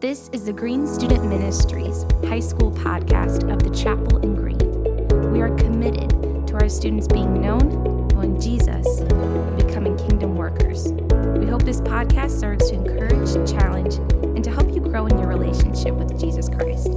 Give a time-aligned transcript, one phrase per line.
[0.00, 5.32] This is the Green Student Ministries high school podcast of the Chapel in Green.
[5.32, 6.10] We are committed
[6.46, 10.92] to our students being known, knowing Jesus, and becoming kingdom workers.
[10.92, 13.96] We hope this podcast serves to encourage, challenge,
[14.36, 16.92] and to help you grow in your relationship with Jesus Christ.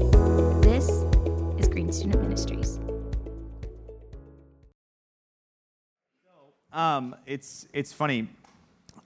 [0.61, 0.87] This
[1.57, 2.79] is Green Student Ministries.
[6.71, 8.29] Um, it's it's funny.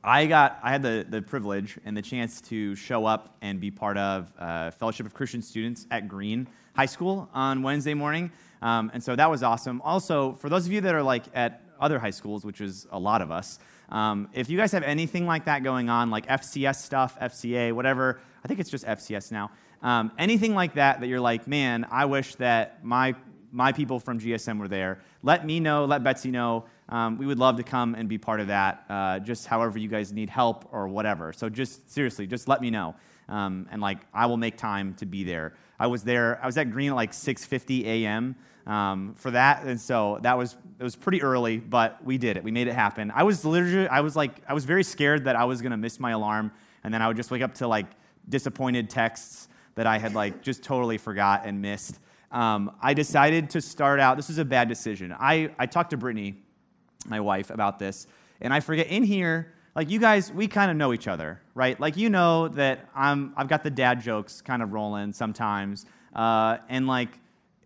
[0.05, 3.71] I got I had the, the privilege and the chance to show up and be
[3.71, 8.31] part of uh, Fellowship of Christian Students at Green High School on Wednesday morning,
[8.61, 9.81] um, and so that was awesome.
[9.83, 12.99] Also, for those of you that are like at other high schools, which is a
[12.99, 13.57] lot of us,
[13.89, 18.19] um, if you guys have anything like that going on, like FCS stuff, FCA, whatever,
[18.43, 19.49] I think it's just FCS now.
[19.81, 23.15] Um, anything like that that you're like, man, I wish that my
[23.51, 24.99] my people from GSM were there.
[25.23, 25.85] Let me know.
[25.85, 29.19] Let Betsy know um, we would love to come and be part of that, uh,
[29.19, 31.33] just however you guys need help or whatever.
[31.33, 32.95] So just seriously, just let me know.
[33.27, 35.53] Um, and like, I will make time to be there.
[35.79, 38.35] I was there, I was at Green at like 6.50 a.m.
[38.67, 39.63] Um, for that.
[39.63, 42.43] And so that was, it was pretty early, but we did it.
[42.43, 43.11] We made it happen.
[43.13, 45.77] I was literally, I was like, I was very scared that I was going to
[45.77, 46.51] miss my alarm.
[46.83, 47.87] And then I would just wake up to like
[48.29, 51.99] disappointed texts that I had like just totally forgot and missed.
[52.31, 55.15] Um, I decided to start out, this was a bad decision.
[55.17, 56.35] I, I talked to Brittany
[57.05, 58.07] my wife about this.
[58.41, 61.79] And I forget in here, like you guys, we kind of know each other, right?
[61.79, 66.57] Like you know that I'm, I've got the dad jokes kind of rolling sometimes, uh,
[66.69, 67.09] and like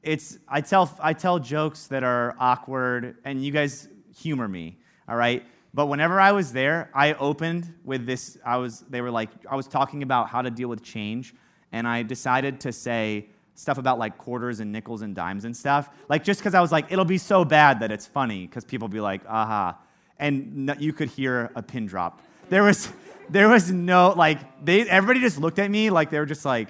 [0.02, 5.16] it's, I tell, I tell jokes that are awkward, and you guys humor me, all
[5.16, 5.46] right?
[5.74, 8.40] But whenever I was there, I opened with this.
[8.44, 11.36] I was, they were like, I was talking about how to deal with change,
[11.72, 13.28] and I decided to say,
[13.60, 15.90] stuff about like quarters and nickels and dimes and stuff.
[16.08, 18.88] Like just because I was like, it'll be so bad that it's funny because people
[18.88, 19.78] be like, aha,
[20.18, 22.22] and you could hear a pin drop.
[22.50, 22.90] There was,
[23.30, 24.82] there was no like they.
[24.90, 26.70] Everybody just looked at me like they were just like,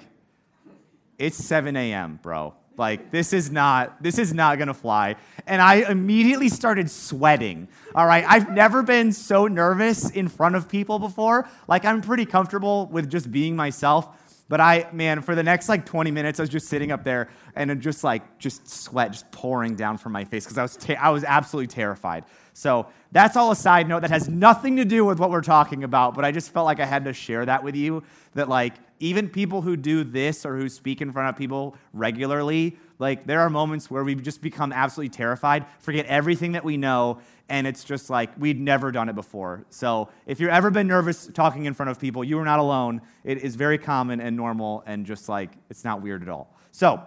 [1.16, 2.54] it's 7 a.m., bro.
[2.76, 5.16] Like this is not this is not gonna fly.
[5.46, 7.68] And I immediately started sweating.
[7.94, 11.48] All right, I've never been so nervous in front of people before.
[11.68, 14.08] Like I'm pretty comfortable with just being myself.
[14.50, 17.28] But I, man, for the next like 20 minutes, I was just sitting up there
[17.54, 20.98] and just like, just sweat just pouring down from my face because I was, ta-
[21.00, 22.24] I was absolutely terrified.
[22.52, 25.84] So that's all a side note that has nothing to do with what we're talking
[25.84, 28.02] about, but I just felt like I had to share that with you
[28.34, 32.76] that like, even people who do this or who speak in front of people regularly,
[33.00, 37.18] like there are moments where we just become absolutely terrified, forget everything that we know,
[37.48, 39.64] and it's just like we'd never done it before.
[39.70, 43.00] So if you've ever been nervous talking in front of people, you are not alone.
[43.24, 46.54] It is very common and normal, and just like it's not weird at all.
[46.70, 47.02] So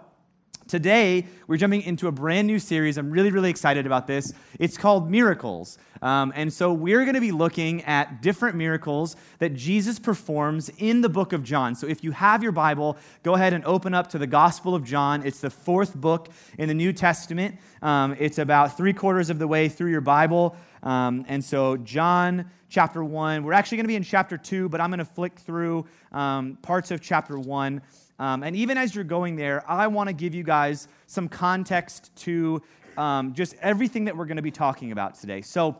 [0.66, 2.96] Today, we're jumping into a brand new series.
[2.96, 4.32] I'm really, really excited about this.
[4.58, 5.76] It's called Miracles.
[6.00, 11.02] Um, and so, we're going to be looking at different miracles that Jesus performs in
[11.02, 11.74] the book of John.
[11.74, 14.84] So, if you have your Bible, go ahead and open up to the Gospel of
[14.84, 15.26] John.
[15.26, 17.56] It's the fourth book in the New Testament.
[17.82, 20.56] Um, it's about three quarters of the way through your Bible.
[20.82, 24.80] Um, and so, John chapter 1, we're actually going to be in chapter 2, but
[24.80, 27.82] I'm going to flick through um, parts of chapter 1.
[28.18, 32.14] Um, and even as you're going there, I want to give you guys some context
[32.16, 32.62] to
[32.96, 35.42] um, just everything that we're going to be talking about today.
[35.42, 35.78] So,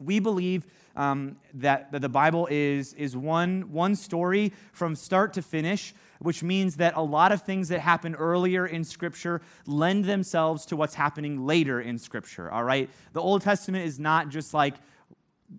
[0.00, 5.42] we believe um, that, that the Bible is, is one, one story from start to
[5.42, 10.66] finish, which means that a lot of things that happen earlier in Scripture lend themselves
[10.66, 12.90] to what's happening later in Scripture, all right?
[13.12, 14.74] The Old Testament is not just like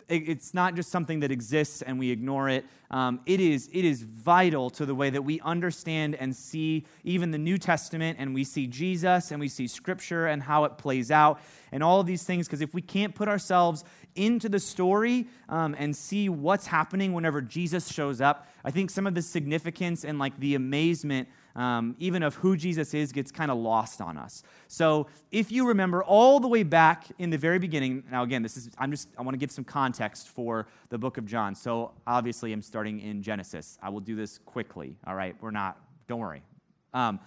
[0.08, 2.66] it's not just something that exists and we ignore it.
[2.92, 7.32] Um, it, is, it is vital to the way that we understand and see even
[7.32, 11.12] the New Testament and we see Jesus and we see Scripture and how it plays
[11.12, 11.40] out
[11.72, 12.48] and all of these things.
[12.48, 13.84] Because if we can't put ourselves
[14.16, 19.08] into the story um, and see what's happening whenever Jesus shows up, I think some
[19.08, 23.52] of the significance and like the amazement um, even of who Jesus is, gets kind
[23.52, 24.44] of lost on us.
[24.70, 28.56] So if you remember all the way back in the very beginning, now again, this
[28.56, 31.53] is I'm just I want to give some context for the book of John.
[31.53, 33.78] So obviously I'm starting in Genesis.
[33.84, 34.96] I will do this quickly.
[35.06, 35.78] All right, we're not.
[36.08, 36.44] Don't worry.
[36.94, 37.20] Um,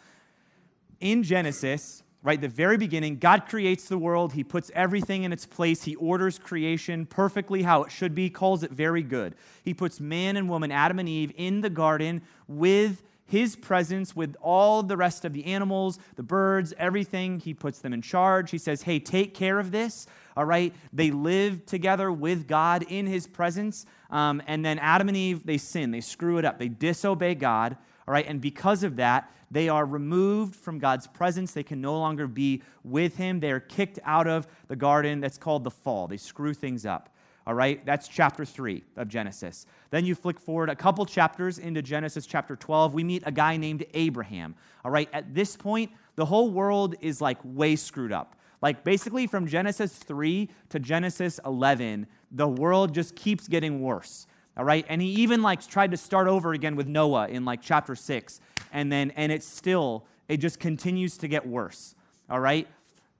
[0.98, 4.32] in Genesis, right, the very beginning, God creates the world.
[4.32, 5.82] He puts everything in its place.
[5.82, 9.34] He orders creation perfectly how it should be, calls it very good.
[9.62, 14.36] He puts man and woman, Adam and Eve, in the garden with his presence with
[14.40, 17.40] all the rest of the animals, the birds, everything.
[17.40, 18.50] He puts them in charge.
[18.50, 20.06] He says, Hey, take care of this.
[20.36, 20.74] All right.
[20.92, 23.86] They live together with God in his presence.
[24.10, 27.76] Um, and then Adam and Eve, they sin, they screw it up, they disobey God.
[28.06, 28.26] All right.
[28.26, 31.52] And because of that, they are removed from God's presence.
[31.52, 33.40] They can no longer be with him.
[33.40, 35.20] They are kicked out of the garden.
[35.20, 36.08] That's called the fall.
[36.08, 37.11] They screw things up.
[37.46, 39.66] All right, that's chapter 3 of Genesis.
[39.90, 42.94] Then you flick forward a couple chapters into Genesis chapter 12.
[42.94, 44.54] We meet a guy named Abraham.
[44.84, 48.36] All right, at this point, the whole world is like way screwed up.
[48.60, 54.26] Like basically from Genesis 3 to Genesis 11, the world just keeps getting worse.
[54.56, 57.60] All right, and he even like tried to start over again with Noah in like
[57.60, 58.40] chapter 6,
[58.72, 61.94] and then and it's still it just continues to get worse.
[62.30, 62.68] All right,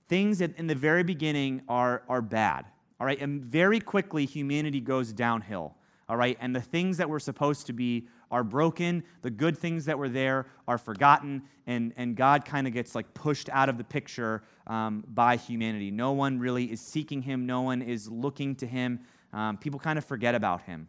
[0.07, 2.65] things in the very beginning are are bad.
[2.99, 5.75] All right, and very quickly humanity goes downhill.
[6.09, 9.03] All right, and the things that were supposed to be are broken.
[9.21, 13.13] The good things that were there are forgotten, and, and God kind of gets like
[13.13, 15.91] pushed out of the picture um, by humanity.
[15.91, 18.99] No one really is seeking him, no one is looking to him.
[19.31, 20.87] Um, people kind of forget about him.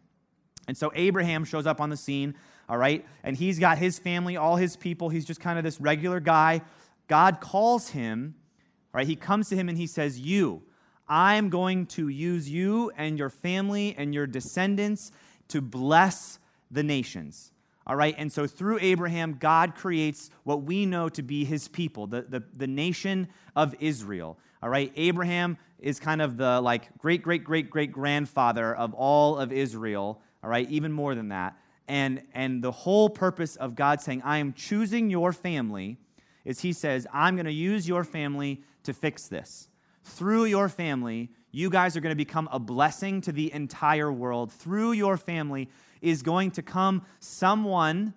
[0.67, 2.35] And so Abraham shows up on the scene,
[2.67, 5.09] all right, and he's got his family, all his people.
[5.09, 6.61] He's just kind of this regular guy.
[7.07, 8.35] God calls him,
[8.91, 9.05] right?
[9.05, 10.63] He comes to him and he says, You,
[11.07, 15.11] I'm going to use you and your family and your descendants
[15.49, 16.39] to bless
[16.71, 17.51] the nations.
[17.87, 22.07] All right, and so through Abraham, God creates what we know to be his people,
[22.07, 24.39] the, the, the nation of Israel.
[24.63, 29.37] All right, Abraham is kind of the like great, great, great, great grandfather of all
[29.37, 30.19] of Israel.
[30.43, 31.55] All right, even more than that.
[31.87, 35.97] And, and the whole purpose of God saying, I am choosing your family,
[36.43, 39.67] is he says, I'm going to use your family to fix this
[40.05, 44.51] through your family, you guys are going to become a blessing to the entire world.
[44.51, 45.69] Through your family
[46.01, 48.13] is going to come someone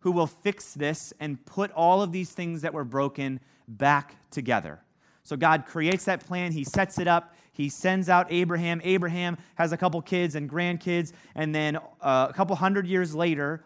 [0.00, 4.80] who will fix this and put all of these things that were broken back together.
[5.24, 8.80] So God creates that plan, He sets it up, He sends out Abraham.
[8.84, 13.64] Abraham has a couple kids and grandkids, and then uh, a couple hundred years later,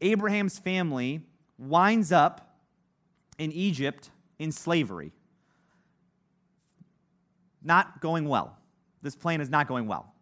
[0.00, 1.20] Abraham's family
[1.58, 2.56] winds up
[3.38, 5.12] in Egypt in slavery
[7.62, 8.56] not going well.
[9.02, 10.12] This plan is not going well.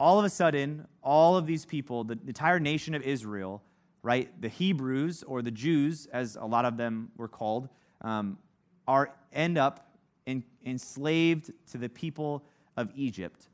[0.00, 3.62] All of a sudden, all of these people, the entire nation of Israel,
[4.02, 7.68] right, the Hebrews or the Jews, as a lot of them were called,
[8.02, 8.38] um,
[8.86, 9.90] are end up
[10.26, 12.44] in, enslaved to the people
[12.76, 13.48] of Egypt,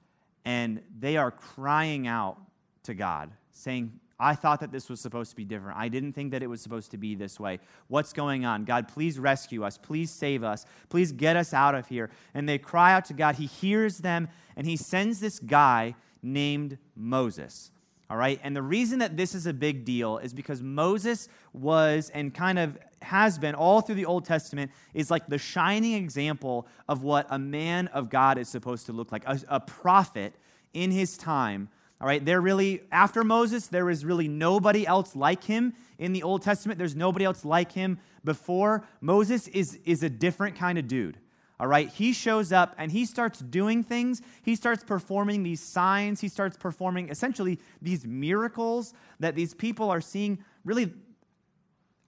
[0.44, 2.38] and they are crying out
[2.82, 5.78] to God, saying, I thought that this was supposed to be different.
[5.78, 7.58] I didn't think that it was supposed to be this way.
[7.88, 8.64] What's going on?
[8.64, 9.76] God, please rescue us.
[9.76, 10.66] Please save us.
[10.88, 12.10] Please get us out of here.
[12.32, 13.34] And they cry out to God.
[13.34, 17.72] He hears them, and he sends this guy named Moses.
[18.08, 18.38] All right?
[18.44, 22.58] And the reason that this is a big deal is because Moses was and kind
[22.58, 27.26] of has been all through the Old Testament is like the shining example of what
[27.30, 30.34] a man of God is supposed to look like, a, a prophet
[30.72, 31.68] in his time
[32.00, 36.22] all right, there really, after Moses, there is really nobody else like him in the
[36.22, 36.78] Old Testament.
[36.78, 38.84] There's nobody else like him before.
[39.00, 41.18] Moses is, is a different kind of dude.
[41.60, 44.20] All right, he shows up and he starts doing things.
[44.42, 46.20] He starts performing these signs.
[46.20, 50.44] He starts performing essentially these miracles that these people are seeing.
[50.64, 50.92] Really,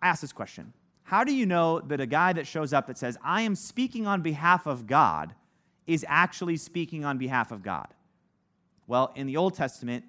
[0.03, 0.73] ask this question
[1.05, 4.05] How do you know that a guy that shows up that says, I am speaking
[4.07, 5.33] on behalf of God,
[5.87, 7.87] is actually speaking on behalf of God?
[8.87, 10.05] Well, in the Old Testament,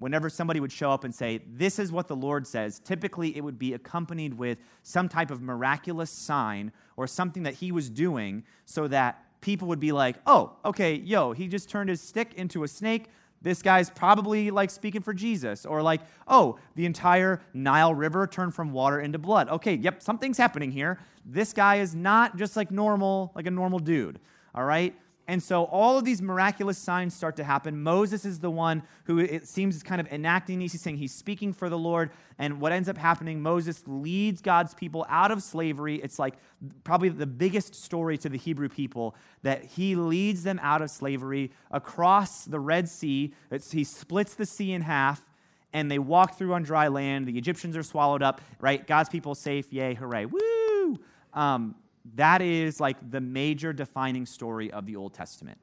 [0.00, 3.42] whenever somebody would show up and say, This is what the Lord says, typically it
[3.42, 8.42] would be accompanied with some type of miraculous sign or something that he was doing
[8.64, 12.64] so that people would be like, Oh, okay, yo, he just turned his stick into
[12.64, 13.06] a snake.
[13.42, 15.64] This guy's probably like speaking for Jesus.
[15.64, 19.48] Or like, Oh, the entire Nile River turned from water into blood.
[19.48, 20.98] Okay, yep, something's happening here.
[21.24, 24.18] This guy is not just like normal, like a normal dude.
[24.54, 24.94] All right?
[25.30, 27.84] And so all of these miraculous signs start to happen.
[27.84, 30.72] Moses is the one who it seems is kind of enacting these.
[30.72, 32.10] He's saying he's speaking for the Lord.
[32.36, 36.02] And what ends up happening, Moses leads God's people out of slavery.
[36.02, 36.34] It's like
[36.82, 41.52] probably the biggest story to the Hebrew people that he leads them out of slavery
[41.70, 43.32] across the Red Sea.
[43.52, 45.24] It's, he splits the sea in half
[45.72, 47.28] and they walk through on dry land.
[47.28, 48.84] The Egyptians are swallowed up, right?
[48.84, 49.72] God's people safe.
[49.72, 50.24] Yay, hooray.
[50.24, 50.98] Woo!
[51.32, 51.76] Um,
[52.14, 55.58] that is like the major defining story of the Old Testament.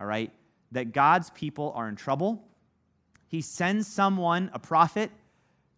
[0.00, 0.32] All right?
[0.72, 2.44] That God's people are in trouble.
[3.28, 5.10] He sends someone, a prophet,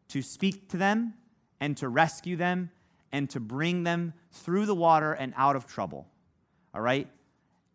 [0.09, 1.15] to speak to them
[1.61, 2.71] and to rescue them
[3.13, 6.09] and to bring them through the water and out of trouble.
[6.75, 7.09] All right?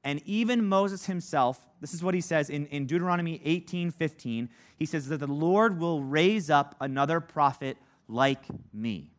[0.03, 4.49] And even Moses himself, this is what he says in, in Deuteronomy 18 15.
[4.77, 7.77] He says that the Lord will raise up another prophet
[8.07, 9.11] like me.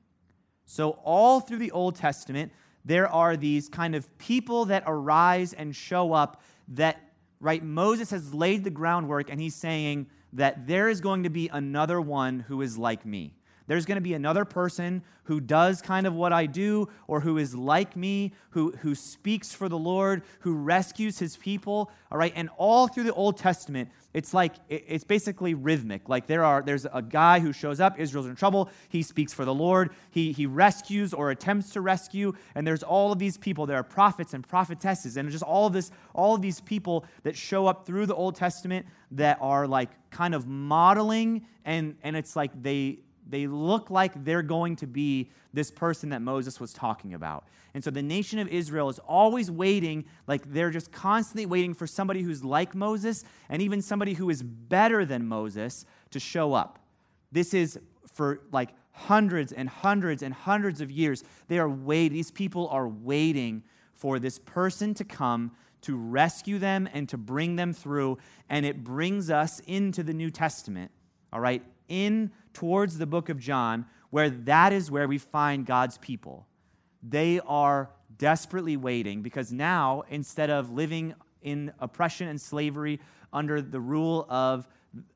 [0.65, 2.53] So, all through the Old Testament,
[2.89, 6.99] there are these kind of people that arise and show up that,
[7.39, 11.51] right, Moses has laid the groundwork and he's saying that there is going to be
[11.53, 13.35] another one who is like me.
[13.69, 17.37] There's going to be another person who does kind of what I do, or who
[17.37, 21.93] is like me, who, who speaks for the Lord, who rescues his people.
[22.11, 22.33] All right.
[22.35, 26.09] And all through the Old Testament, it's like it's basically rhythmic.
[26.09, 29.45] Like there are there's a guy who shows up, Israel's in trouble, he speaks for
[29.45, 33.67] the Lord, he he rescues or attempts to rescue, and there's all of these people.
[33.67, 37.37] There are prophets and prophetesses, and just all of this, all of these people that
[37.37, 42.35] show up through the Old Testament that are like kind of modeling, and and it's
[42.35, 47.15] like they they look like they're going to be this person that Moses was talking
[47.15, 47.47] about.
[47.75, 51.87] And so the nation of Israel is always waiting, like they're just constantly waiting for
[51.87, 56.79] somebody who's like Moses and even somebody who is better than Moses to show up.
[57.31, 57.79] This is
[58.15, 61.23] for like hundreds and hundreds and hundreds of years.
[61.49, 63.63] They are waiting, these people are waiting
[63.95, 68.19] for this person to come to rescue them and to bring them through.
[68.49, 70.91] And it brings us into the New Testament,
[71.33, 75.99] all right, in towards the book of John, where that is where we find God's
[75.99, 76.47] people.
[77.03, 83.01] They are desperately waiting because now, instead of living in oppression and slavery
[83.33, 84.67] under the rule of,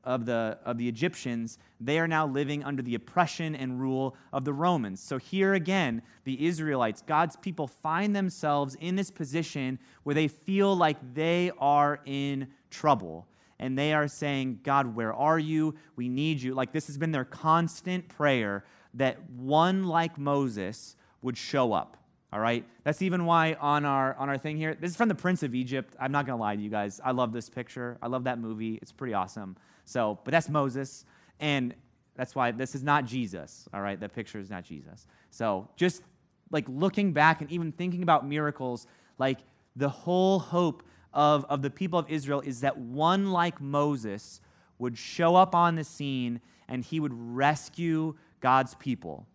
[0.03, 4.45] of, the, of the Egyptians, they are now living under the oppression and rule of
[4.45, 5.01] the Romans.
[5.01, 10.75] So, here again, the Israelites, God's people, find themselves in this position where they feel
[10.75, 13.27] like they are in trouble
[13.63, 15.75] and they are saying, God, where are you?
[15.95, 16.53] We need you.
[16.53, 18.65] Like this has been their constant prayer
[18.95, 21.95] that one like Moses would show up.
[22.33, 22.65] All right?
[22.83, 25.55] That's even why on our on our thing here, this is from the Prince of
[25.55, 25.95] Egypt.
[25.97, 26.99] I'm not gonna lie to you guys.
[27.05, 27.97] I love this picture.
[28.01, 28.79] I love that movie.
[28.81, 29.55] It's pretty awesome.
[29.85, 31.05] So, but that's Moses.
[31.39, 31.73] And
[32.15, 33.69] that's why this is not Jesus.
[33.73, 35.07] All right, that picture is not Jesus.
[35.31, 36.03] So just
[36.51, 39.39] like looking back and even thinking about miracles, like
[39.77, 44.41] the whole hope of, of the people of Israel is that one like Moses
[44.79, 49.27] would show up on the scene and he would rescue God's people.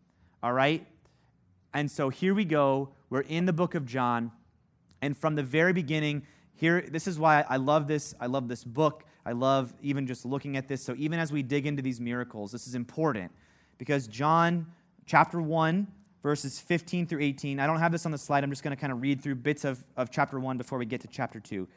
[0.42, 0.86] All right?
[1.74, 2.90] And so here we go.
[3.10, 4.32] We're in the book of John.
[5.00, 8.14] And from the very beginning, here, this is why I love this.
[8.20, 9.04] I love this book.
[9.24, 10.82] I love even just looking at this.
[10.82, 13.30] So even as we dig into these miracles, this is important
[13.76, 14.66] because John
[15.06, 15.86] chapter 1,
[16.22, 17.60] verses 15 through 18.
[17.60, 18.44] I don't have this on the slide.
[18.44, 20.86] I'm just going to kind of read through bits of, of chapter 1 before we
[20.86, 21.62] get to chapter 2.
[21.62, 21.68] It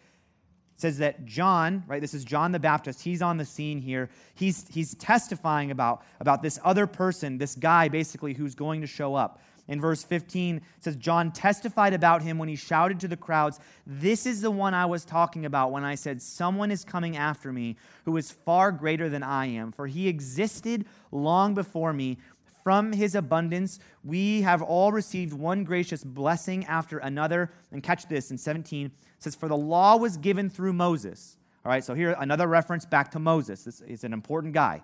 [0.82, 4.10] says that John, right, this is John the Baptist, he's on the scene here.
[4.34, 9.16] He's, he's testifying about, about this other person, this guy basically who's going to show
[9.16, 9.42] up.
[9.68, 13.60] In verse 15, it says, John testified about him when he shouted to the crowds,
[13.86, 17.54] This is the one I was talking about when I said, Someone is coming after
[17.54, 22.18] me who is far greater than I am, for he existed long before me
[22.64, 27.52] from his abundance, we have all received one gracious blessing after another.
[27.72, 31.38] And catch this in 17, it says, For the law was given through Moses.
[31.66, 33.64] All right, so here another reference back to Moses.
[33.64, 34.82] This is an important guy.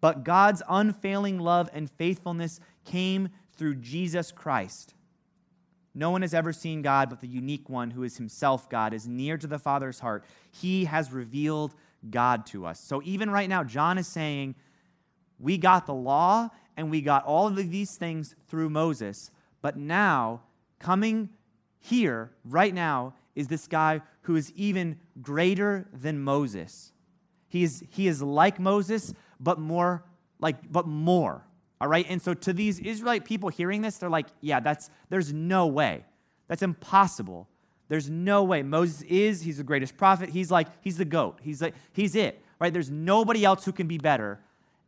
[0.00, 4.94] But God's unfailing love and faithfulness came through Jesus Christ.
[5.94, 9.06] No one has ever seen God but the unique one who is himself God, is
[9.06, 10.24] near to the Father's heart.
[10.50, 11.74] He has revealed
[12.10, 12.80] God to us.
[12.80, 14.56] So even right now, John is saying,
[15.38, 19.30] We got the law and we got all of these things through Moses.
[19.62, 20.42] But now,
[20.78, 21.30] coming
[21.80, 26.92] here, right now, is this guy who is even greater than Moses.
[27.48, 30.04] He is, he is like Moses, but more,
[30.40, 31.44] like, but more.
[31.80, 32.06] All right?
[32.08, 36.04] And so to these Israelite people hearing this, they're like, yeah, that's there's no way.
[36.48, 37.48] That's impossible.
[37.88, 38.62] There's no way.
[38.62, 40.30] Moses is, he's the greatest prophet.
[40.30, 41.40] He's like, he's the goat.
[41.42, 42.42] He's like, he's it.
[42.58, 42.72] Right?
[42.72, 44.40] There's nobody else who can be better.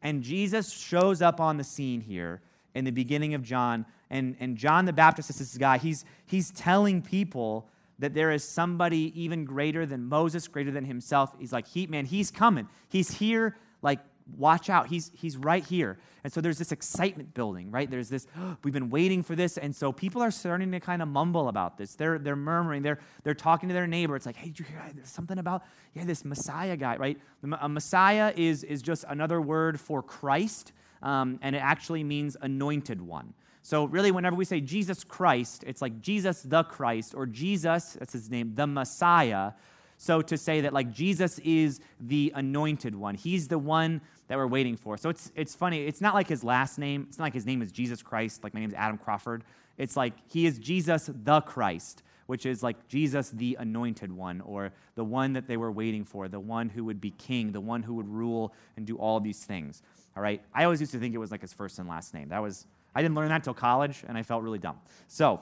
[0.02, 2.40] And Jesus shows up on the scene here
[2.74, 3.86] in the beginning of John.
[4.10, 5.78] And, and John the Baptist is this guy.
[5.78, 11.34] He's, he's telling people that there is somebody even greater than Moses, greater than himself.
[11.38, 12.68] He's like, he, man, he's coming.
[12.88, 14.00] He's here, like,
[14.36, 14.88] watch out.
[14.88, 15.98] He's, he's right here.
[16.24, 17.88] And so there's this excitement building, right?
[17.88, 19.58] There's this, oh, we've been waiting for this.
[19.58, 21.94] And so people are starting to kind of mumble about this.
[21.94, 22.82] They're, they're murmuring.
[22.82, 24.16] They're, they're talking to their neighbor.
[24.16, 25.62] It's like, hey, did you hear something about,
[25.94, 27.18] yeah, this Messiah guy, right?
[27.60, 33.00] A Messiah is, is just another word for Christ, um, and it actually means anointed
[33.00, 33.34] one.
[33.62, 38.12] So, really, whenever we say Jesus Christ, it's like Jesus the Christ or Jesus, that's
[38.12, 39.52] his name, the Messiah.
[39.98, 44.46] So, to say that like Jesus is the anointed one, he's the one that we're
[44.46, 44.96] waiting for.
[44.96, 45.86] So it's, it's funny.
[45.86, 47.06] It's not like his last name.
[47.08, 49.44] It's not like his name is Jesus Christ, like my name is Adam Crawford.
[49.78, 54.72] It's like he is Jesus the Christ, which is like Jesus the anointed one, or
[54.94, 57.82] the one that they were waiting for, the one who would be king, the one
[57.82, 59.82] who would rule and do all these things.
[60.16, 60.42] All right?
[60.54, 62.30] I always used to think it was like his first and last name.
[62.30, 64.78] That was, I didn't learn that until college, and I felt really dumb.
[65.08, 65.40] So,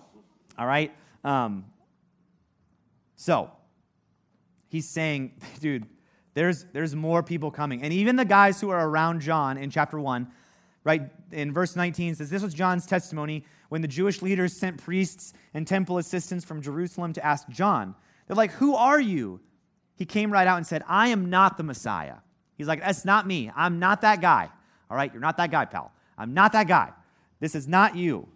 [0.59, 0.93] all right?
[1.23, 1.65] Um,
[3.17, 3.53] so,
[4.75, 5.87] he's saying, dude,
[6.35, 7.83] there's, there's more people coming.
[7.83, 10.26] And even the guys who are around John in chapter 1,
[10.83, 11.02] right?
[11.31, 15.64] In verse 19 says, This was John's testimony when the Jewish leaders sent priests and
[15.64, 17.95] temple assistants from Jerusalem to ask John.
[18.26, 19.40] They're like, Who are you?
[19.95, 22.16] He came right out and said, I am not the Messiah.
[22.59, 23.52] He's like, That's not me.
[23.54, 24.50] I'm not that guy.
[24.90, 25.93] All right, you're not that guy, pal.
[26.19, 26.90] I'm not that guy.
[27.38, 28.26] This is not you.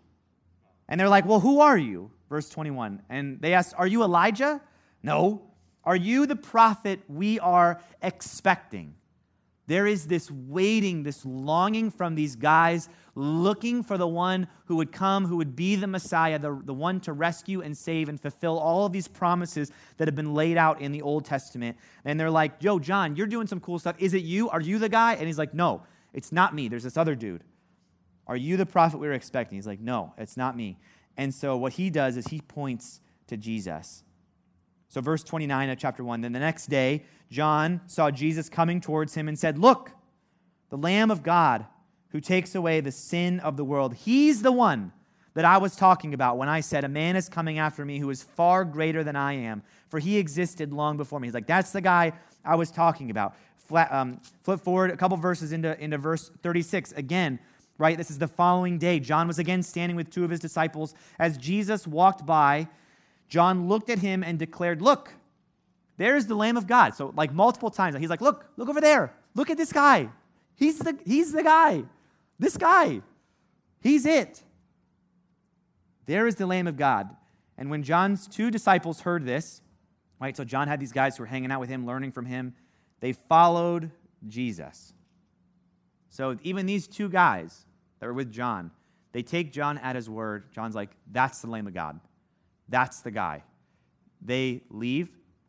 [0.89, 2.13] And they're like, Well, who are you?
[2.29, 3.03] Verse 21.
[3.09, 4.61] And they asked, Are you Elijah?
[5.03, 5.48] No.
[5.89, 8.95] Are you the prophet we are expecting?
[9.69, 14.93] There is this waiting, this longing from these guys looking for the one who would
[14.93, 18.59] come, who would be the Messiah, the, the one to rescue and save and fulfill
[18.59, 21.79] all of these promises that have been laid out in the Old Testament.
[22.05, 23.97] And they're like, Yo, John, you're doing some cool stuff.
[23.99, 24.51] Is it you?
[24.51, 25.15] Are you the guy?
[25.15, 26.69] And he's like, No, it's not me.
[26.69, 27.45] There's this other dude.
[28.27, 29.57] Are you the prophet we were expecting?
[29.57, 30.77] He's like, No, it's not me.
[31.17, 34.05] And so what he does is he points to Jesus.
[34.89, 39.15] So, verse 29 of chapter 1 Then the next day, John saw Jesus coming towards
[39.15, 39.93] him and said, Look,
[40.71, 41.67] the Lamb of God
[42.11, 43.95] who takes away the sin of the world.
[43.95, 44.93] He's the one
[45.35, 48.09] that I was talking about when I said, A man is coming after me who
[48.11, 51.29] is far greater than I am, for he existed long before me.
[51.29, 52.13] He's like, That's the guy
[52.45, 53.37] I was talking about.
[53.57, 56.93] Flat, um, flip forward a couple verses into, into verse 36.
[56.93, 57.39] Again,
[57.77, 57.99] right?
[57.99, 58.99] This is the following day.
[58.99, 60.95] John was again standing with two of his disciples.
[61.19, 62.69] As Jesus walked by,
[63.29, 65.13] John looked at him and declared, Look,
[65.97, 66.95] there's the Lamb of God.
[66.95, 69.15] So, like multiple times, he's like, Look, look over there.
[69.35, 70.09] Look at this guy.
[70.55, 71.85] He's the, he's the guy.
[72.39, 73.03] This guy.
[73.81, 74.43] He's it.
[76.07, 77.15] There is the Lamb of God.
[77.57, 79.61] And when John's two disciples heard this,
[80.21, 82.55] right, so John had these guys who were hanging out with him, learning from him,
[83.01, 83.91] they followed
[84.27, 84.93] Jesus.
[86.09, 87.67] So even these two guys
[88.01, 88.71] that were with John,
[89.13, 90.53] they take John at his word.
[90.53, 92.01] John's like, that's the Lamb of God.
[92.69, 93.45] That's the guy.
[94.21, 95.09] They leave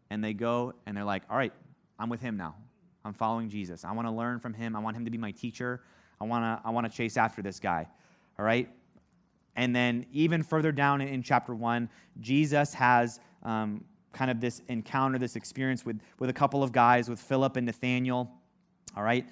[0.09, 1.53] and they go and they're like, all right,
[1.97, 2.55] I'm with him now.
[3.03, 3.85] I'm following Jesus.
[3.85, 4.75] I want to learn from him.
[4.75, 5.81] I want him to be my teacher.
[6.19, 7.87] I want to I want to chase after this guy.
[8.37, 8.69] All right?
[9.55, 11.89] And then even further down in, chapter 1,
[12.21, 13.83] Jesus has um,
[14.13, 17.65] kind of this encounter, this experience with, with a couple of guys, with Philip and
[17.65, 18.31] Nathaniel.
[18.95, 19.27] All right?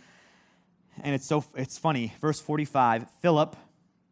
[1.02, 2.14] And it's so it's funny.
[2.20, 3.56] Verse 45, Philip,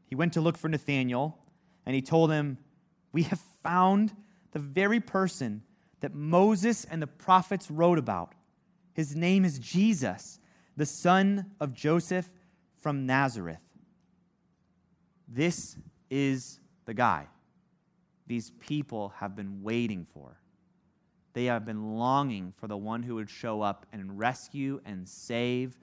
[0.05, 1.37] he went to look for Nathaniel,
[1.85, 2.59] and he told him,
[3.11, 4.15] We have found
[4.51, 5.63] the very person
[6.01, 8.33] that Moses and the prophets wrote about.
[8.93, 10.39] His name is Jesus,
[10.77, 12.29] the son of Joseph
[12.77, 13.57] from Nazareth.
[15.27, 15.75] This
[16.11, 17.27] is the guy
[18.27, 20.37] these people have been waiting for.
[21.33, 25.77] They have been longing for the one who would show up and rescue and save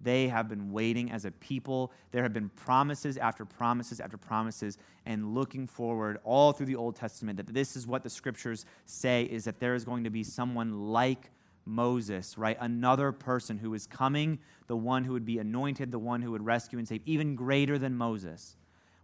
[0.00, 1.92] they have been waiting as a people.
[2.10, 6.96] There have been promises after promises after promises, and looking forward all through the Old
[6.96, 10.22] Testament that this is what the scriptures say is that there is going to be
[10.22, 11.30] someone like
[11.64, 12.56] Moses, right?
[12.60, 16.44] Another person who is coming, the one who would be anointed, the one who would
[16.44, 18.56] rescue and save, even greater than Moses,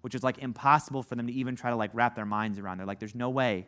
[0.02, 2.78] which is like impossible for them to even try to like wrap their minds around.
[2.78, 3.66] They're like, there's no way.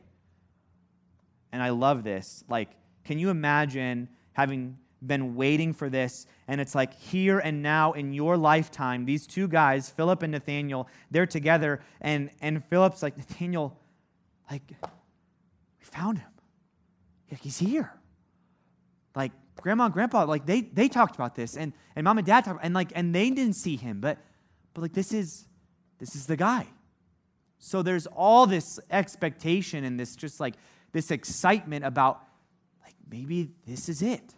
[1.53, 2.45] And I love this.
[2.49, 2.71] Like,
[3.05, 6.27] can you imagine having been waiting for this.
[6.49, 10.89] And it's like here and now in your lifetime, these two guys, Philip and Nathaniel,
[11.11, 11.81] they're together.
[12.01, 13.79] And, and Philip's like, Nathaniel,
[14.51, 16.31] like, we found him.
[17.31, 17.93] Like, he's here.
[19.15, 21.57] Like, grandma and grandpa, like, they, they talked about this.
[21.57, 24.01] And, and mom and dad talked, and like, and they didn't see him.
[24.01, 24.19] But,
[24.75, 25.47] but like, this is,
[25.99, 26.67] this is the guy.
[27.59, 30.55] So there's all this expectation and this just like,
[30.93, 32.21] this excitement about,
[32.85, 34.35] like, maybe this is it.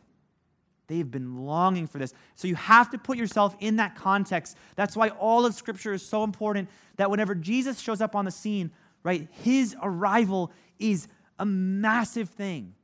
[0.89, 2.15] They've been longing for this.
[2.35, 4.57] So you have to put yourself in that context.
[4.77, 8.31] That's why all of Scripture is so important that whenever Jesus shows up on the
[8.31, 8.71] scene,
[9.03, 12.75] right, his arrival is a massive thing.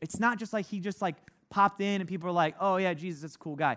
[0.00, 1.16] It's not just like he just like
[1.50, 3.76] popped in and people are like, oh yeah, Jesus, is a cool guy.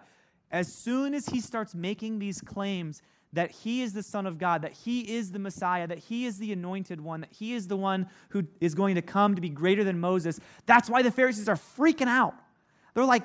[0.52, 3.02] As soon as he starts making these claims
[3.34, 6.38] that he is the Son of God, that he is the Messiah, that he is
[6.38, 9.50] the anointed one, that he is the one who is going to come to be
[9.50, 12.36] greater than Moses, that's why the Pharisees are freaking out.
[12.94, 13.24] They're like,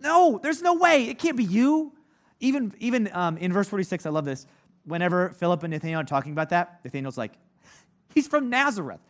[0.00, 1.08] no, there's no way.
[1.08, 1.92] It can't be you.
[2.40, 4.46] Even, even um, in verse 46, I love this.
[4.84, 7.32] Whenever Philip and Nathaniel are talking about that, Nathaniel's like,
[8.14, 9.00] he's from Nazareth.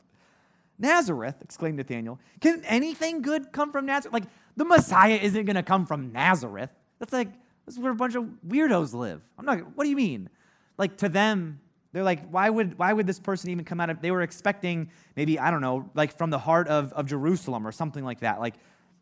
[0.79, 2.19] Nazareth, exclaimed Nathaniel.
[2.41, 4.13] Can anything good come from Nazareth?
[4.13, 4.25] Like,
[4.57, 6.71] the Messiah isn't going to come from Nazareth.
[6.99, 7.29] That's like,
[7.67, 9.23] this is where a bunch of weirdos live.
[9.39, 10.29] I'm not, what do you mean?
[10.77, 11.61] Like, to them,
[11.93, 14.91] they're like, why would, why would this person even come out of, they were expecting
[15.17, 18.41] maybe, I don't know, like from the heart of, of Jerusalem or something like that.
[18.41, 18.55] Like,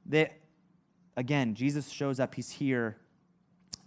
[0.04, 0.30] they,
[1.16, 2.96] again, Jesus shows up, he's here.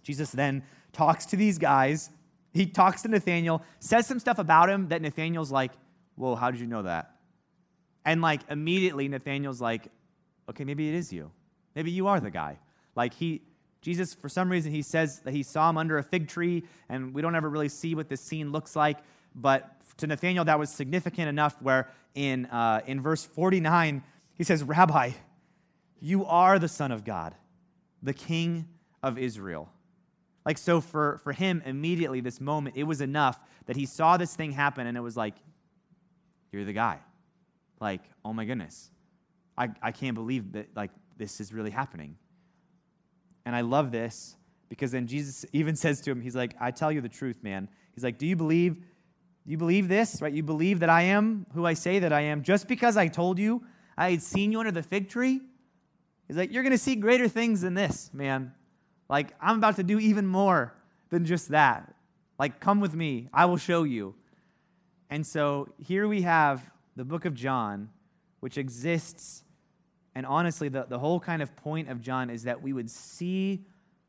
[0.02, 0.62] Jesus then
[0.92, 2.10] talks to these guys.
[2.52, 5.72] He talks to Nathaniel, says some stuff about him that Nathaniel's like,
[6.14, 7.16] Whoa, how did you know that?
[8.04, 9.88] And like immediately, Nathaniel's like,
[10.48, 11.30] Okay, maybe it is you.
[11.74, 12.58] Maybe you are the guy.
[12.94, 13.42] Like he,
[13.82, 17.12] Jesus, for some reason, he says that he saw him under a fig tree, and
[17.12, 18.98] we don't ever really see what this scene looks like.
[19.34, 24.02] But to Nathanael, that was significant enough where in, uh, in verse 49,
[24.34, 25.10] he says, Rabbi,
[26.00, 27.34] you are the Son of God,
[28.02, 28.66] the King
[29.02, 29.70] of Israel.
[30.44, 34.34] Like, so for, for him, immediately, this moment, it was enough that he saw this
[34.34, 35.34] thing happen, and it was like,
[36.52, 37.00] you're the guy.
[37.80, 38.90] Like, oh my goodness.
[39.58, 42.16] I, I can't believe that, like, this is really happening.
[43.44, 44.36] And I love this
[44.68, 47.68] because then Jesus even says to him, He's like, I tell you the truth, man.
[47.94, 48.74] He's like, Do you believe?
[48.74, 50.20] Do you believe this?
[50.20, 50.32] Right?
[50.32, 53.38] You believe that I am who I say that I am just because I told
[53.38, 53.62] you
[53.96, 55.40] I had seen you under the fig tree?
[56.28, 58.52] He's like, You're going to see greater things than this, man.
[59.08, 60.74] Like, I'm about to do even more
[61.10, 61.94] than just that.
[62.38, 63.28] Like, come with me.
[63.32, 64.14] I will show you.
[65.10, 67.90] And so here we have the book of John,
[68.40, 69.44] which exists.
[70.14, 73.64] And honestly, the, the whole kind of point of John is that we would see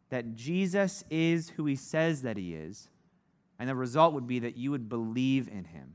[0.09, 2.89] that Jesus is who he says that he is.
[3.59, 5.93] And the result would be that you would believe in him.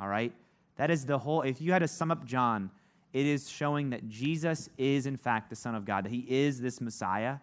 [0.00, 0.32] All right?
[0.76, 2.70] That is the whole, if you had to sum up John,
[3.12, 6.60] it is showing that Jesus is, in fact, the Son of God, that he is
[6.60, 7.36] this Messiah.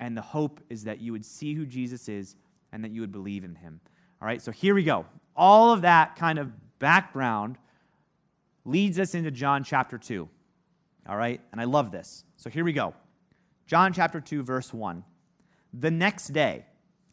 [0.00, 2.34] And the hope is that you would see who Jesus is
[2.72, 3.80] and that you would believe in him.
[4.20, 5.04] All right, so here we go.
[5.36, 7.58] All of that kind of background
[8.64, 10.28] leads us into John chapter 2.
[11.08, 12.24] All right, and I love this.
[12.36, 12.94] So here we go.
[13.66, 15.04] John chapter 2, verse 1.
[15.74, 16.64] The next day,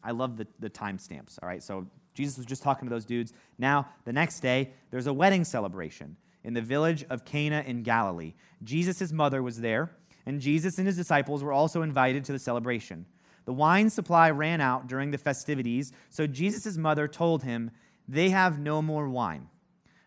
[0.02, 1.38] I love the, the timestamps.
[1.42, 3.32] All right, so Jesus was just talking to those dudes.
[3.58, 8.34] Now, the next day, there's a wedding celebration in the village of Cana in Galilee.
[8.62, 9.90] Jesus' mother was there,
[10.26, 13.06] and Jesus and his disciples were also invited to the celebration.
[13.44, 17.70] The wine supply ran out during the festivities, so Jesus' mother told him,
[18.06, 19.48] They have no more wine.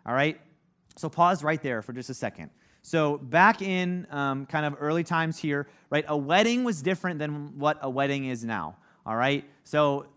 [0.05, 0.39] All right?
[0.95, 2.51] So pause right there for just a second.
[2.85, 7.57] So, back in um, kind of early times here, right, a wedding was different than
[7.57, 8.75] what a wedding is now.
[9.05, 9.45] All right?
[9.63, 10.07] So,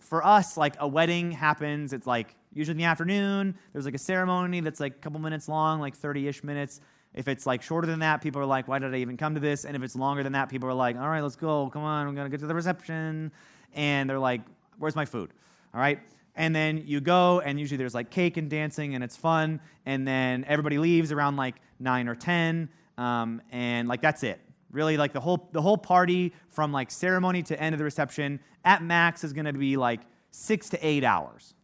[0.00, 3.56] for us, like a wedding happens, it's like usually in the afternoon.
[3.72, 6.80] There's like a ceremony that's like a couple minutes long, like 30 ish minutes.
[7.14, 9.40] If it's like shorter than that, people are like, why did I even come to
[9.40, 9.64] this?
[9.64, 11.68] And if it's longer than that, people are like, all right, let's go.
[11.70, 13.32] Come on, we're going to get to the reception.
[13.74, 14.42] And they're like,
[14.78, 15.32] where's my food?
[15.74, 15.98] All right.
[16.36, 19.60] And then you go, and usually there's like cake and dancing, and it's fun.
[19.86, 22.68] And then everybody leaves around like nine or 10.
[22.96, 24.40] Um, and like that's it.
[24.70, 28.38] Really, like the whole, the whole party from like ceremony to end of the reception
[28.64, 31.54] at max is going to be like six to eight hours.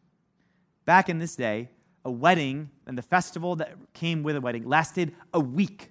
[0.86, 1.68] Back in this day,
[2.04, 5.90] a wedding and the festival that came with a wedding lasted a week.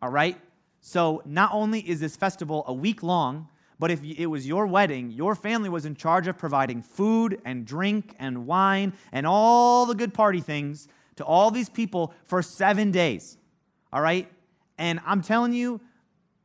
[0.00, 0.38] All right?
[0.80, 5.10] So not only is this festival a week long, but if it was your wedding,
[5.10, 9.94] your family was in charge of providing food and drink and wine and all the
[9.94, 13.38] good party things to all these people for seven days.
[13.90, 14.30] All right?
[14.76, 15.80] And I'm telling you,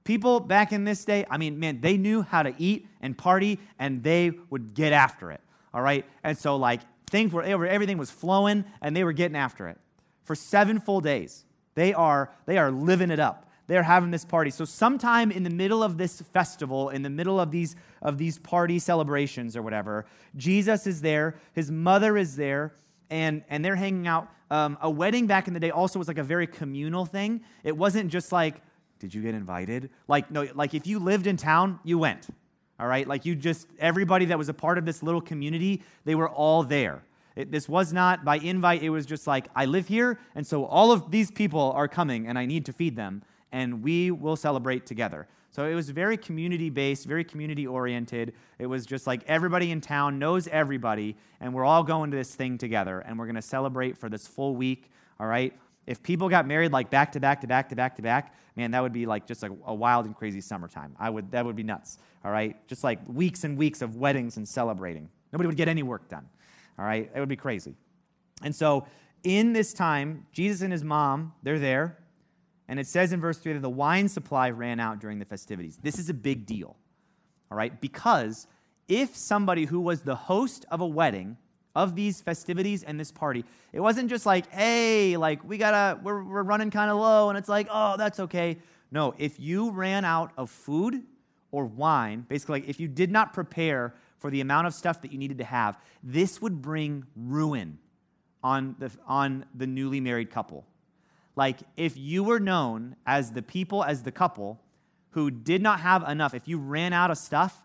[0.06, 3.60] people back in this day, I mean, man, they knew how to eat and party
[3.78, 5.42] and they would get after it.
[5.74, 6.06] All right?
[6.24, 9.78] And so, like, Things were, everything was flowing and they were getting after it.
[10.24, 13.50] For seven full days, they are, they are living it up.
[13.68, 14.52] They're having this party.
[14.52, 18.38] So sometime in the middle of this festival, in the middle of these, of these
[18.38, 22.76] party celebrations or whatever, Jesus is there, his mother is there,
[23.10, 24.30] and, and they're hanging out.
[24.52, 27.42] Um, a wedding back in the day also was like a very communal thing.
[27.64, 28.62] It wasn't just like,
[29.00, 29.90] did you get invited?
[30.08, 32.28] Like, no, like if you lived in town, you went
[32.80, 33.08] all right?
[33.08, 36.64] Like you just, everybody that was a part of this little community, they were all
[36.64, 37.04] there.
[37.36, 40.66] It, this was not by invite, it was just like, I live here, and so
[40.66, 44.38] all of these people are coming, and I need to feed them, and we will
[44.38, 45.28] celebrate together.
[45.52, 48.34] So it was very community based, very community oriented.
[48.60, 52.36] It was just like everybody in town knows everybody, and we're all going to this
[52.36, 55.54] thing together, and we're going to celebrate for this full week, all right?
[55.88, 58.72] If people got married like back to back to back to back to back, man,
[58.72, 60.96] that would be like just a, a, wild and crazy summertime.
[61.00, 62.56] I would, that would be nuts, all right?
[62.68, 65.10] Just like weeks and weeks of weddings and celebrating.
[65.32, 66.28] Nobody would get any work done,
[66.80, 67.10] all right?
[67.14, 67.76] It would be crazy.
[68.42, 68.88] And so
[69.24, 71.98] in this time, Jesus and his mom, they're there.
[72.68, 75.78] And it says in verse 3 that the wine supply ran out during the festivities.
[75.84, 76.76] This is a big deal,
[77.52, 77.80] all right?
[77.80, 78.48] Because
[78.88, 81.38] if somebody who was the host of a wedding
[81.76, 83.44] of these festivities and this party.
[83.74, 87.38] It wasn't just like, hey, like we gotta, we're, we're running kind of low, and
[87.38, 88.58] it's like, oh, that's okay.
[88.92, 91.04] No, if you ran out of food
[91.52, 95.12] or wine, basically, like if you did not prepare for the amount of stuff that
[95.12, 97.78] you needed to have, this would bring ruin
[98.44, 100.66] on the, on the newly married couple.
[101.36, 104.62] Like if you were known as the people, as the couple
[105.10, 107.65] who did not have enough, if you ran out of stuff,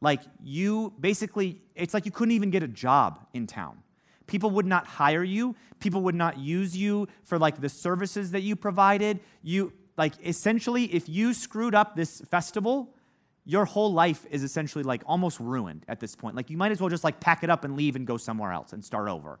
[0.00, 3.82] like you basically, it's like you couldn't even get a job in town.
[4.26, 5.56] People would not hire you.
[5.80, 9.20] People would not use you for like the services that you provided.
[9.42, 12.94] You, like essentially, if you screwed up this festival,
[13.44, 16.36] your whole life is essentially like almost ruined at this point.
[16.36, 18.52] Like you might as well just like pack it up and leave and go somewhere
[18.52, 19.40] else and start over.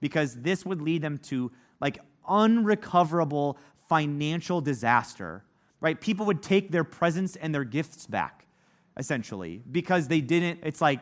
[0.00, 5.44] Because this would lead them to like unrecoverable financial disaster,
[5.80, 6.00] right?
[6.00, 8.46] People would take their presents and their gifts back,
[9.00, 10.60] essentially, because they didn't.
[10.62, 11.00] It's like,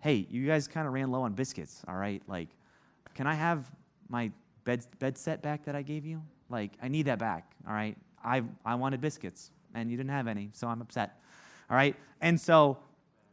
[0.00, 2.22] hey, you guys kind of ran low on biscuits, all right?
[2.26, 2.48] Like,
[3.14, 3.70] can I have
[4.08, 4.32] my
[4.64, 6.22] bed, bed set back that I gave you?
[6.48, 7.96] Like, I need that back, all right?
[8.24, 11.20] I, I wanted biscuits, and you didn't have any, so I'm upset,
[11.68, 11.94] all right?
[12.22, 12.78] And so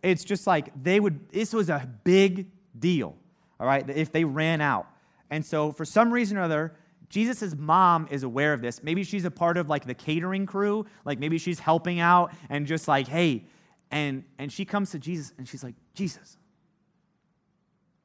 [0.04, 2.48] it's just like they would, this was a big
[2.78, 3.16] deal,
[3.62, 4.88] all right, if they ran out.
[5.30, 6.74] And so for some reason or other,
[7.08, 8.84] Jesus' mom is aware of this.
[8.84, 12.66] Maybe she's a part of like the catering crew, like maybe she's helping out and
[12.66, 13.46] just like, hey,
[13.92, 16.38] and and she comes to Jesus and she's like, Jesus,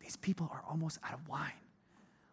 [0.01, 1.53] these people are almost out of wine.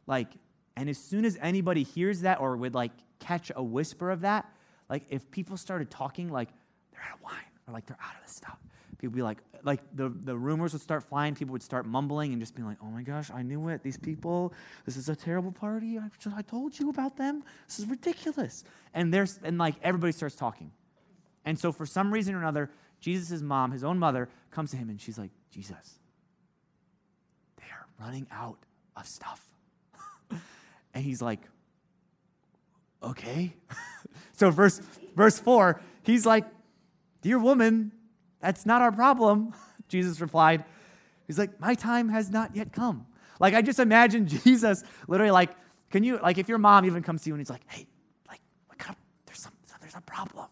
[0.06, 0.28] Like,
[0.76, 4.46] and as soon as anybody hears that or would like catch a whisper of that,
[4.90, 6.50] like if people started talking like
[6.92, 7.34] they're out of wine
[7.68, 8.58] or like they're out of this stuff,
[8.98, 11.36] people would be like, like the, the rumors would start flying.
[11.36, 13.82] People would start mumbling and just being like, oh my gosh, I knew it.
[13.84, 14.54] These people,
[14.86, 15.98] this is a terrible party.
[15.98, 17.44] I, I told you about them.
[17.68, 18.64] This is ridiculous.
[18.94, 20.72] And there's, and like everybody starts talking.
[21.46, 22.70] And so for some reason or another,
[23.04, 26.00] Jesus' mom, his own mother, comes to him and she's like, Jesus,
[27.58, 28.58] they are running out
[28.96, 29.46] of stuff.
[30.94, 31.42] and he's like,
[33.04, 33.54] okay.
[34.32, 34.82] so verse
[35.18, 36.46] verse 4, he's like,
[37.22, 37.92] Dear woman,
[38.40, 39.54] that's not our problem.
[39.90, 40.64] Jesus replied,
[41.28, 43.06] He's like, My time has not yet come.
[43.38, 45.50] Like, I just imagine Jesus literally like,
[45.92, 47.86] Can you, like, if your mom even comes to you and he's like, Hey,
[48.30, 48.40] like,
[48.90, 50.48] up, there's, some, there's a problem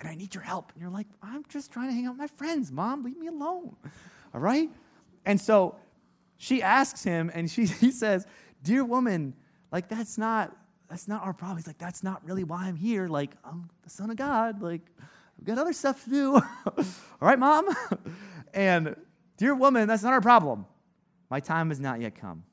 [0.00, 0.72] and I need your help.
[0.72, 3.26] And you're like, I'm just trying to hang out with my friends, mom, leave me
[3.26, 3.76] alone.
[4.34, 4.70] All right?
[5.24, 5.76] And so
[6.36, 8.26] she asks him, and she, he says,
[8.62, 9.34] Dear woman,
[9.70, 10.56] like, that's not.
[10.90, 11.58] That's not our problem.
[11.58, 13.08] He's like, that's not really why I'm here.
[13.08, 14.62] Like, I'm the son of God.
[14.62, 14.80] Like,
[15.38, 16.34] I've got other stuff to do.
[16.66, 16.84] All
[17.20, 17.68] right, mom?
[18.54, 18.96] and
[19.36, 20.64] dear woman, that's not our problem.
[21.30, 22.44] My time has not yet come.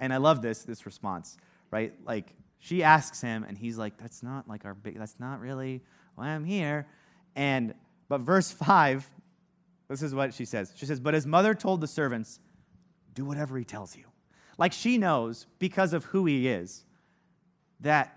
[0.00, 1.36] And I love this, this response,
[1.70, 1.92] right?
[2.06, 5.82] Like she asks him, and he's like, That's not like our big, that's not really
[6.14, 6.86] why I'm here.
[7.34, 7.74] And
[8.08, 9.08] but verse 5,
[9.88, 10.72] this is what she says.
[10.76, 12.38] She says, But his mother told the servants,
[13.14, 14.04] Do whatever he tells you.
[14.58, 16.84] Like she knows, because of who he is,
[17.80, 18.16] that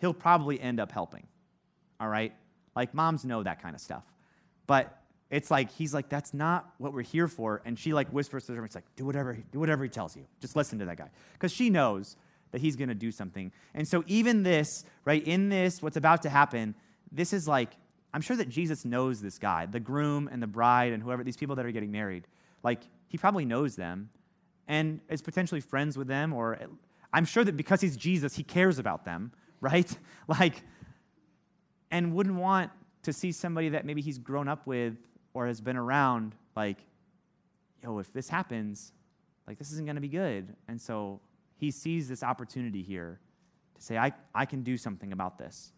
[0.00, 1.28] he'll probably end up helping
[2.00, 2.32] all right?
[2.76, 4.04] Like moms know that kind of stuff.
[4.66, 4.94] But
[5.30, 8.54] it's like he's like that's not what we're here for and she like whispers to
[8.54, 11.10] her it's like do whatever do whatever he tells you just listen to that guy
[11.34, 12.16] because she knows
[12.50, 13.52] that he's going to do something.
[13.74, 16.74] And so even this right in this what's about to happen
[17.10, 17.70] this is like
[18.12, 21.38] i'm sure that jesus knows this guy the groom and the bride and whoever these
[21.38, 22.26] people that are getting married.
[22.62, 24.10] Like he probably knows them
[24.66, 26.58] and is potentially friends with them or
[27.12, 29.98] i'm sure that because he's jesus he cares about them right?
[30.26, 30.62] Like
[31.90, 32.70] and wouldn't want
[33.02, 34.96] to see somebody that maybe he's grown up with
[35.32, 36.78] or has been around like,
[37.82, 38.92] yo, if this happens,
[39.46, 40.54] like this isn't going to be good.
[40.68, 41.20] And so
[41.58, 43.20] he sees this opportunity here
[43.74, 45.72] to say, I, I can do something about this.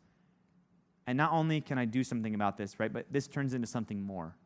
[1.07, 4.01] And not only can I do something about this, right, but this turns into something
[4.01, 4.37] more.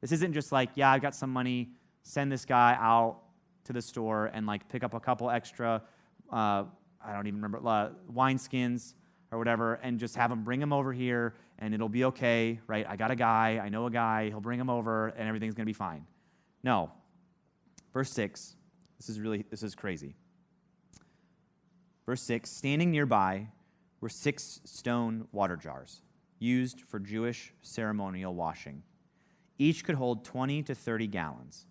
[0.00, 1.70] This isn't just like, yeah, I've got some money,
[2.02, 3.20] send this guy out
[3.64, 5.82] to the store and like pick up a couple extra,
[6.30, 6.64] uh,
[7.02, 8.94] I don't even remember, uh, wine skins
[9.30, 12.84] or whatever and just have him bring him over here and it'll be okay, right?
[12.88, 15.64] I got a guy, I know a guy, he'll bring him over and everything's to
[15.64, 16.04] be fine.
[16.62, 16.90] No.
[17.92, 18.56] Verse 6.
[18.98, 20.14] This is really this is crazy.
[22.06, 23.48] Verse 6, standing nearby
[24.00, 26.02] were six stone water jars
[26.38, 28.82] used for Jewish ceremonial washing.
[29.58, 31.66] Each could hold 20 to 30 gallons.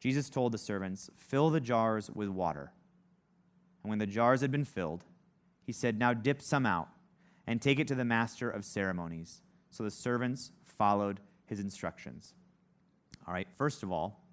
[0.00, 2.72] Jesus told the servants, "Fill the jars with water."
[3.82, 5.04] And when the jars had been filled,
[5.64, 6.88] he said, Now dip some out
[7.46, 9.42] and take it to the master of ceremonies.
[9.70, 12.34] So the servants followed his instructions.
[13.26, 14.24] All right, first of all,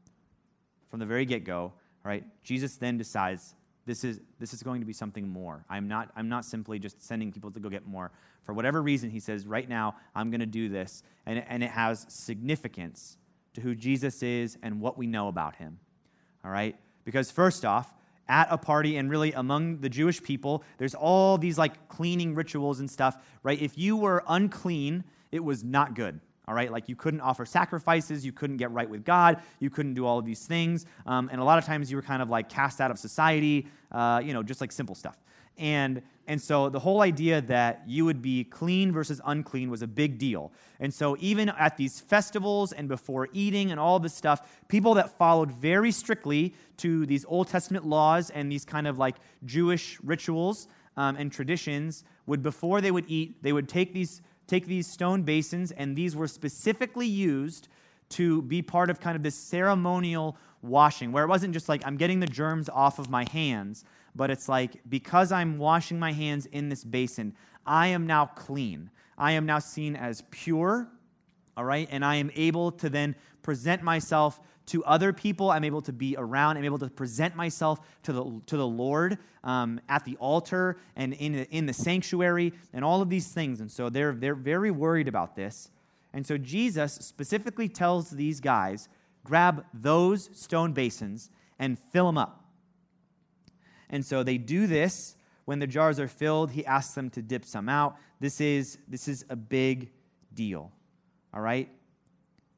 [0.90, 1.74] from the very get go, all
[2.06, 5.64] right, Jesus then decides this is, this is going to be something more.
[5.70, 8.12] I'm not, I'm not simply just sending people to go get more.
[8.44, 11.04] For whatever reason, he says, right now, I'm going to do this.
[11.26, 13.18] And, and it has significance
[13.54, 15.80] to who Jesus is and what we know about him.
[16.44, 16.76] All right?
[17.04, 17.94] Because first off,
[18.28, 22.80] at a party and really among the Jewish people, there's all these like cleaning rituals
[22.80, 23.62] and stuff, right?
[23.62, 26.20] If you were unclean, it was not good.
[26.48, 29.96] All right, like you couldn't offer sacrifices, you couldn't get right with God, you couldn't
[29.96, 32.30] do all of these things, um, and a lot of times you were kind of
[32.30, 35.18] like cast out of society, uh, you know, just like simple stuff.
[35.58, 39.88] And, and so the whole idea that you would be clean versus unclean was a
[39.88, 40.52] big deal.
[40.82, 45.18] And so even at these festivals and before eating and all this stuff, people that
[45.18, 50.68] followed very strictly to these Old Testament laws and these kind of like Jewish rituals,
[50.98, 55.24] um, and traditions would, before they would eat, they would take these, take these stone
[55.24, 57.68] basins, and these were specifically used
[58.10, 61.98] to be part of kind of this ceremonial washing, where it wasn't just like I'm
[61.98, 63.84] getting the germs off of my hands,
[64.16, 67.34] but it's like because I'm washing my hands in this basin,
[67.66, 68.90] I am now clean.
[69.18, 70.88] I am now seen as pure,
[71.58, 71.88] all right?
[71.90, 75.52] And I am able to then present myself to other people.
[75.52, 76.58] I'm able to be around.
[76.58, 81.14] I'm able to present myself to the, to the Lord um, at the altar and
[81.14, 83.62] in, in the sanctuary and all of these things.
[83.62, 85.70] And so they're, they're very worried about this.
[86.14, 88.88] And so Jesus specifically tells these guys
[89.24, 92.46] grab those stone basins and fill them up.
[93.90, 95.16] And so they do this.
[95.46, 97.98] When the jars are filled, he asks them to dip some out.
[98.20, 99.92] This is, this is a big
[100.34, 100.72] deal.
[101.34, 101.70] All right?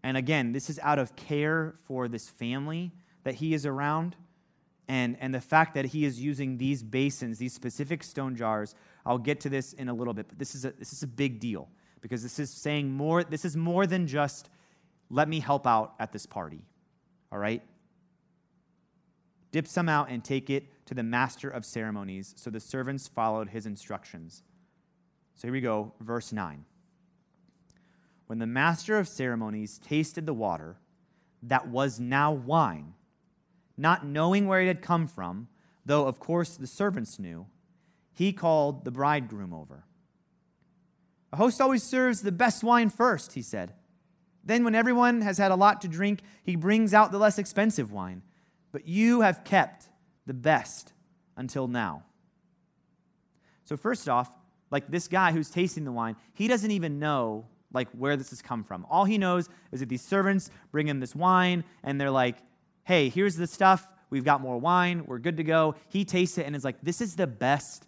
[0.04, 2.92] And again, this is out of care for this family
[3.24, 4.16] that he is around.
[4.88, 8.74] And, and the fact that he is using these basins, these specific stone jars,
[9.06, 11.08] I'll get to this in a little bit, but this is a, this is a
[11.08, 11.68] big deal
[12.02, 14.50] because this is saying more, this is more than just
[15.10, 16.62] let me help out at this party.
[17.32, 17.62] All right?
[19.52, 22.34] Dip some out and take it to the master of ceremonies.
[22.38, 24.44] So the servants followed his instructions.
[25.36, 26.66] So here we go, verse 9.
[28.28, 30.78] When the master of ceremonies tasted the water
[31.44, 32.94] that was now wine,
[33.78, 35.48] not knowing where it had come from,
[35.86, 37.48] though of course the servants knew,
[38.14, 39.86] he called the bridegroom over.
[41.32, 43.74] A host always serves the best wine first, he said.
[44.44, 47.92] Then, when everyone has had a lot to drink, he brings out the less expensive
[47.92, 48.22] wine.
[48.72, 49.90] But you have kept
[50.26, 50.94] the best
[51.36, 52.04] until now.
[53.66, 54.32] So, first off,
[54.72, 58.42] like this guy who's tasting the wine, he doesn't even know like where this has
[58.42, 58.86] come from.
[58.90, 62.38] All he knows is that these servants bring him this wine and they're like,
[62.84, 63.92] "Hey, here's the stuff.
[64.10, 65.04] We've got more wine.
[65.06, 67.88] We're good to go." He tastes it and is like, "This is the best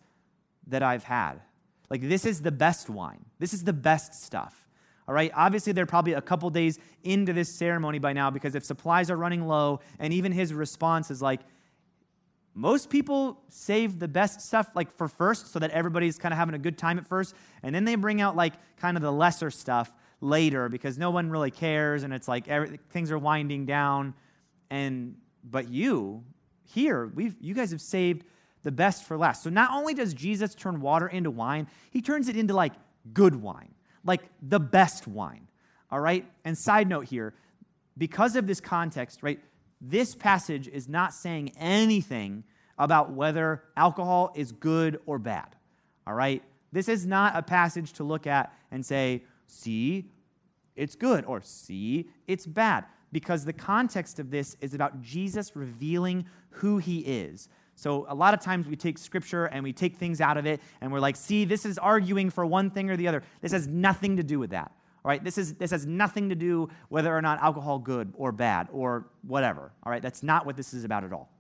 [0.68, 1.42] that I've had."
[1.90, 3.26] Like, this is the best wine.
[3.40, 4.68] This is the best stuff.
[5.08, 8.64] All right, obviously, they're probably a couple days into this ceremony by now because if
[8.64, 11.42] supplies are running low, and even his response is like,
[12.60, 16.56] most people save the best stuff like for first so that everybody's kind of having
[16.56, 19.50] a good time at first and then they bring out like kind of the lesser
[19.50, 19.92] stuff
[20.22, 24.14] later because no one really cares and it's like every, things are winding down
[24.70, 26.24] and but you
[26.66, 28.26] here we've you guys have saved
[28.64, 29.44] the best for last.
[29.44, 32.74] So not only does Jesus turn water into wine, he turns it into like
[33.14, 35.48] good wine, like the best wine.
[35.92, 36.26] All right?
[36.46, 37.34] And side note here,
[37.98, 39.40] because of this context, right,
[39.82, 42.44] this passage is not saying anything
[42.78, 45.56] about whether alcohol is good or bad.
[46.08, 46.44] All right?
[46.72, 50.10] This is not a passage to look at and say, see,
[50.76, 52.86] it's good, or see, it's bad.
[53.12, 57.50] Because the context of this is about Jesus revealing who he is.
[57.76, 60.60] So a lot of times we take scripture and we take things out of it
[60.82, 63.24] and we're like, see, this is arguing for one thing or the other.
[63.42, 64.72] This has nothing to do with that.
[65.04, 68.32] All right, this, is, this has nothing to do whether or not alcohol good or
[68.32, 69.72] bad or whatever.
[69.84, 71.32] All right, that's not what this is about at all.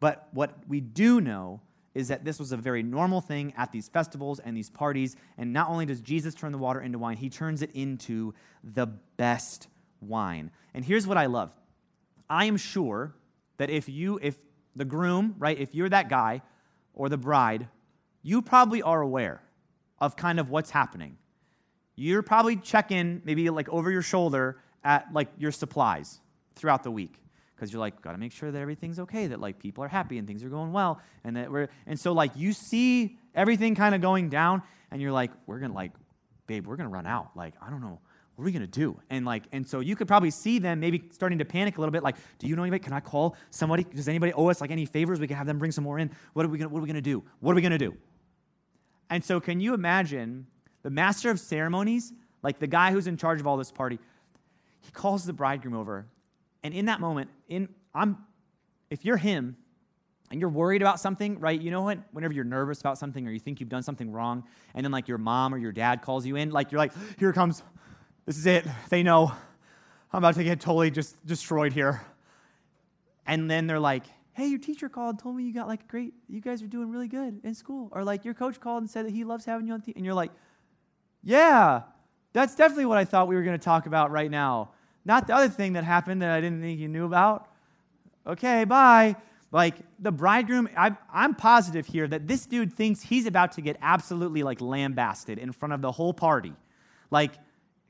[0.00, 1.60] But what we do know
[1.94, 5.16] is that this was a very normal thing at these festivals and these parties.
[5.36, 8.86] And not only does Jesus turn the water into wine, he turns it into the
[9.16, 9.66] best
[10.00, 10.52] wine.
[10.74, 11.52] And here's what I love
[12.30, 13.14] I am sure
[13.56, 14.36] that if you, if
[14.76, 16.42] the groom, right, if you're that guy
[16.94, 17.66] or the bride,
[18.22, 19.42] you probably are aware
[19.98, 21.16] of kind of what's happening.
[21.98, 26.20] You're probably checking maybe like over your shoulder at like your supplies
[26.54, 27.20] throughout the week
[27.56, 30.18] because you're like got to make sure that everything's okay that like people are happy
[30.18, 33.96] and things are going well and that we're and so like you see everything kind
[33.96, 35.90] of going down and you're like we're gonna like
[36.46, 37.98] babe we're gonna run out like i don't know
[38.38, 39.00] what are we going to do?
[39.10, 41.90] And like, and so you could probably see them maybe starting to panic a little
[41.90, 42.04] bit.
[42.04, 42.84] Like, do you know anybody?
[42.84, 43.82] Can I call somebody?
[43.82, 45.18] Does anybody owe us like any favors?
[45.18, 46.08] We can have them bring some more in.
[46.34, 47.24] What are we gonna What are we going to do?
[47.40, 47.96] What are we going to do?
[49.10, 50.46] And so, can you imagine
[50.82, 52.12] the master of ceremonies,
[52.42, 53.98] like the guy who's in charge of all this party?
[54.80, 56.06] He calls the bridegroom over,
[56.62, 58.18] and in that moment, in I'm,
[58.90, 59.56] if you're him,
[60.30, 61.60] and you're worried about something, right?
[61.60, 61.98] You know what?
[62.12, 65.08] Whenever you're nervous about something or you think you've done something wrong, and then like
[65.08, 67.62] your mom or your dad calls you in, like you're like, here comes
[68.28, 68.66] this is it.
[68.90, 69.32] They know
[70.12, 72.02] I'm about to get totally just destroyed here.
[73.26, 76.12] And then they're like, hey, your teacher called and told me you got like great,
[76.28, 77.88] you guys are doing really good in school.
[77.90, 79.94] Or like your coach called and said that he loves having you on the.
[79.96, 80.30] And you're like,
[81.22, 81.82] yeah,
[82.32, 84.70] that's definitely what I thought we were going to talk about right now.
[85.04, 87.48] Not the other thing that happened that I didn't think you knew about.
[88.26, 89.16] Okay, bye.
[89.50, 93.78] Like the bridegroom, I, I'm positive here that this dude thinks he's about to get
[93.80, 96.52] absolutely like lambasted in front of the whole party.
[97.10, 97.32] Like,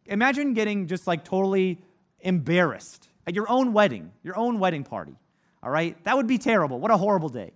[0.09, 1.79] Imagine getting just like totally
[2.20, 5.14] embarrassed at your own wedding, your own wedding party.
[5.62, 6.03] All right?
[6.05, 6.81] That would be terrible.
[6.81, 7.53] What a horrible day.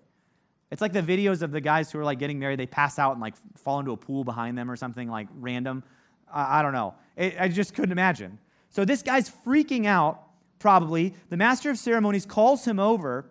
[0.72, 3.12] It's like the videos of the guys who are like getting married, they pass out
[3.12, 5.84] and like fall into a pool behind them or something like random.
[6.32, 6.94] I, I don't know.
[7.14, 8.38] It, I just couldn't imagine.
[8.70, 10.22] So this guy's freaking out,
[10.58, 11.14] probably.
[11.28, 13.26] The master of ceremonies calls him over,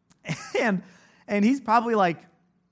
[0.60, 0.82] and,
[1.28, 2.16] and he's probably like,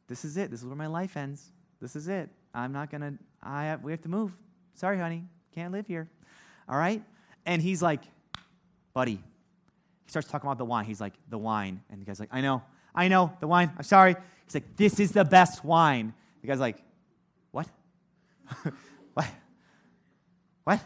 [0.09, 0.51] This is it.
[0.51, 1.53] This is where my life ends.
[1.81, 2.29] This is it.
[2.53, 4.33] I'm not going to, I have, we have to move.
[4.75, 5.23] Sorry, honey.
[5.55, 6.11] Can't live here.
[6.69, 7.05] All right?
[7.47, 8.03] And he's like,
[8.95, 9.23] Buddy.
[10.07, 10.87] He starts talking about the wine.
[10.87, 11.83] He's like, The wine.
[11.89, 12.65] And the guy's like, I know.
[12.99, 13.33] I know.
[13.39, 13.71] The wine.
[13.79, 14.17] I'm sorry.
[14.45, 16.13] He's like, This is the best wine.
[16.43, 16.83] The guy's like,
[17.53, 17.69] What?
[19.15, 19.29] what?
[20.65, 20.81] What?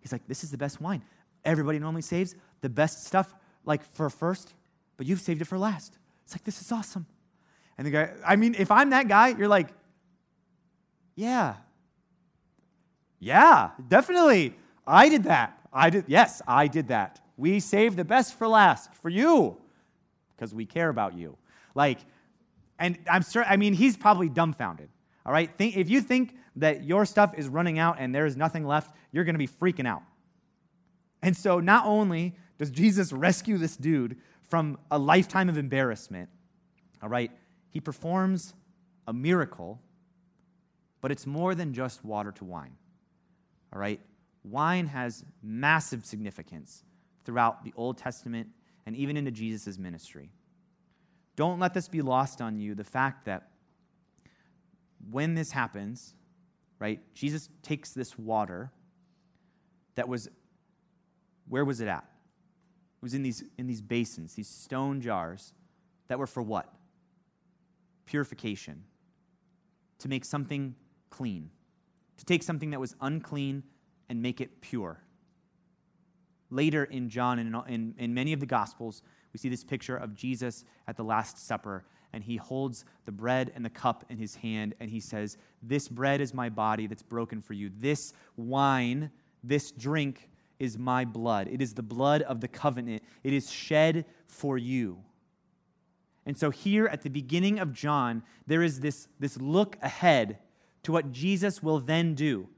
[0.00, 1.02] He's like, This is the best wine.
[1.44, 3.34] Everybody normally saves the best stuff
[3.66, 4.54] like for first,
[4.96, 5.98] but you've saved it for last.
[6.24, 7.04] It's like, This is awesome.
[7.76, 9.68] And the guy, I mean, if I'm that guy, you're like,
[11.16, 11.56] Yeah.
[13.20, 14.54] Yeah, definitely.
[14.86, 15.58] I did that.
[15.70, 17.20] I did, yes, I did that.
[17.36, 19.58] We saved the best for last for you
[20.34, 21.36] because we care about you.
[21.74, 21.98] Like,
[22.78, 24.88] and I'm sure, I mean, he's probably dumbfounded.
[25.26, 25.50] All right?
[25.56, 28.94] Think, if you think that your stuff is running out and there is nothing left,
[29.12, 30.02] you're going to be freaking out.
[31.22, 36.28] And so, not only does Jesus rescue this dude from a lifetime of embarrassment,
[37.02, 37.30] all right,
[37.70, 38.54] he performs
[39.06, 39.80] a miracle,
[41.00, 42.76] but it's more than just water to wine.
[43.72, 44.00] All right?
[44.44, 46.84] Wine has massive significance
[47.24, 48.48] throughout the Old Testament
[48.86, 50.30] and even into Jesus' ministry.
[51.38, 53.50] Don't let this be lost on you the fact that
[55.08, 56.16] when this happens,
[56.80, 58.72] right, Jesus takes this water
[59.94, 60.28] that was,
[61.48, 62.02] where was it at?
[62.02, 65.54] It was in these, in these basins, these stone jars
[66.08, 66.74] that were for what?
[68.04, 68.82] Purification.
[70.00, 70.74] To make something
[71.08, 71.50] clean.
[72.16, 73.62] To take something that was unclean
[74.08, 75.04] and make it pure.
[76.50, 79.02] Later in John and in, in, in many of the Gospels,
[79.32, 83.52] we see this picture of Jesus at the Last Supper, and he holds the bread
[83.54, 87.02] and the cup in his hand, and he says, This bread is my body that's
[87.02, 87.70] broken for you.
[87.78, 89.10] This wine,
[89.44, 91.48] this drink, is my blood.
[91.50, 93.02] It is the blood of the covenant.
[93.22, 94.98] It is shed for you.
[96.26, 100.38] And so, here at the beginning of John, there is this, this look ahead
[100.82, 102.48] to what Jesus will then do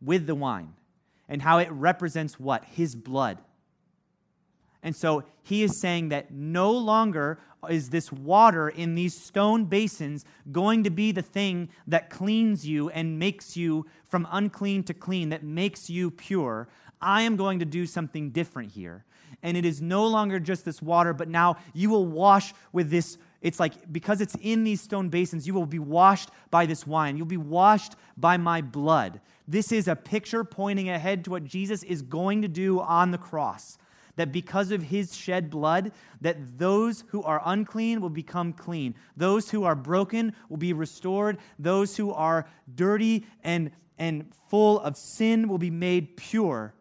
[0.00, 0.74] with the wine
[1.28, 2.64] and how it represents what?
[2.64, 3.38] His blood.
[4.84, 10.26] And so he is saying that no longer is this water in these stone basins
[10.52, 15.30] going to be the thing that cleans you and makes you from unclean to clean,
[15.30, 16.68] that makes you pure.
[17.00, 19.06] I am going to do something different here.
[19.42, 23.16] And it is no longer just this water, but now you will wash with this.
[23.40, 27.16] It's like because it's in these stone basins, you will be washed by this wine.
[27.16, 29.20] You'll be washed by my blood.
[29.48, 33.18] This is a picture pointing ahead to what Jesus is going to do on the
[33.18, 33.78] cross
[34.16, 38.94] that because of his shed blood that those who are unclean will become clean.
[39.16, 41.38] Those who are broken will be restored.
[41.58, 46.74] Those who are dirty and and full of sin will be made pure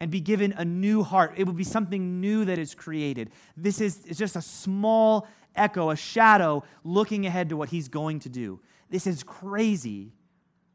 [0.00, 1.34] and be given a new heart.
[1.36, 3.30] It will be something new that is created.
[3.56, 5.26] This is, just a small
[5.56, 8.60] echo a shadow looking ahead to what he's going to do.
[8.90, 10.12] This is crazy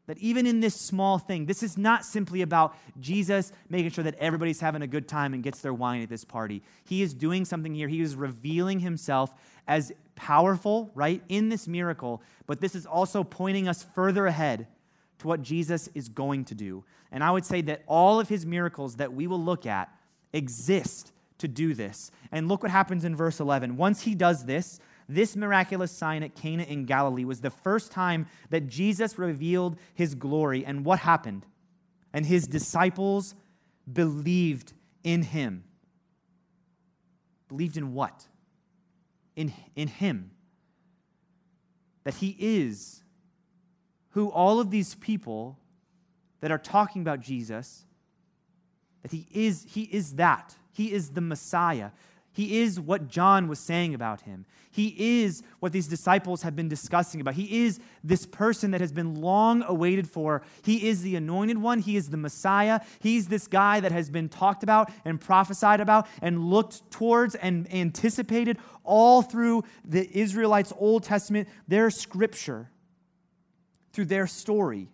[0.07, 4.15] that even in this small thing, this is not simply about Jesus making sure that
[4.15, 6.61] everybody's having a good time and gets their wine at this party.
[6.83, 7.87] He is doing something here.
[7.87, 9.33] He is revealing himself
[9.67, 14.67] as powerful, right, in this miracle, but this is also pointing us further ahead
[15.19, 16.83] to what Jesus is going to do.
[17.11, 19.89] And I would say that all of his miracles that we will look at
[20.33, 22.11] exist to do this.
[22.31, 23.77] And look what happens in verse 11.
[23.77, 28.27] Once he does this, this miraculous sign at Cana in Galilee was the first time
[28.49, 30.65] that Jesus revealed his glory.
[30.65, 31.45] And what happened?
[32.13, 33.35] And his disciples
[33.91, 34.73] believed
[35.03, 35.63] in him.
[37.47, 38.27] Believed in what?
[39.35, 40.31] In, in him.
[42.03, 43.03] That he is
[44.11, 45.57] who all of these people
[46.41, 47.85] that are talking about Jesus,
[49.01, 50.55] that he is, he is that.
[50.71, 51.91] He is the Messiah.
[52.33, 54.45] He is what John was saying about him.
[54.71, 57.35] He is what these disciples have been discussing about.
[57.35, 60.41] He is this person that has been long awaited for.
[60.63, 61.77] He is the anointed one.
[61.77, 62.79] He is the Messiah.
[62.99, 67.71] He's this guy that has been talked about and prophesied about and looked towards and
[67.71, 72.71] anticipated all through the Israelites' Old Testament, their scripture,
[73.91, 74.89] through their story.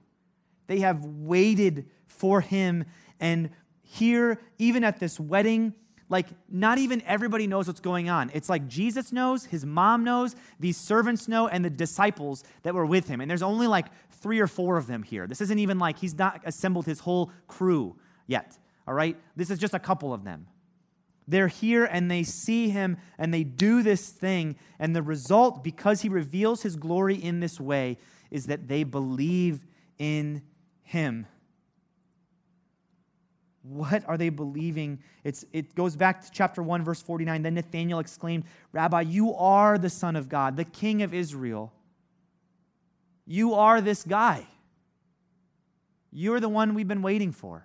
[0.68, 2.84] They have waited for him.
[3.22, 3.50] And
[3.82, 5.74] here, even at this wedding,
[6.10, 8.32] like not even everybody knows what's going on.
[8.34, 12.86] It's like Jesus knows, his mom knows, these servants know, and the disciples that were
[12.86, 13.22] with him.
[13.22, 15.28] And there's only like three or four of them here.
[15.28, 17.96] This isn't even like he's not assembled his whole crew
[18.28, 18.58] yet.
[18.88, 19.16] All right?
[19.36, 20.48] This is just a couple of them.
[21.28, 24.56] They're here and they see him and they do this thing.
[24.80, 28.00] And the result, because he reveals his glory in this way,
[28.32, 29.68] is that they believe
[30.00, 30.42] in
[30.82, 31.28] him.
[33.70, 35.00] What are they believing?
[35.24, 37.44] It's, it goes back to chapter 1, verse 49.
[37.44, 41.72] Then Nathanael exclaimed, Rabbi, you are the Son of God, the King of Israel.
[43.28, 44.48] You are this guy.
[46.12, 47.64] You're the one we've been waiting for.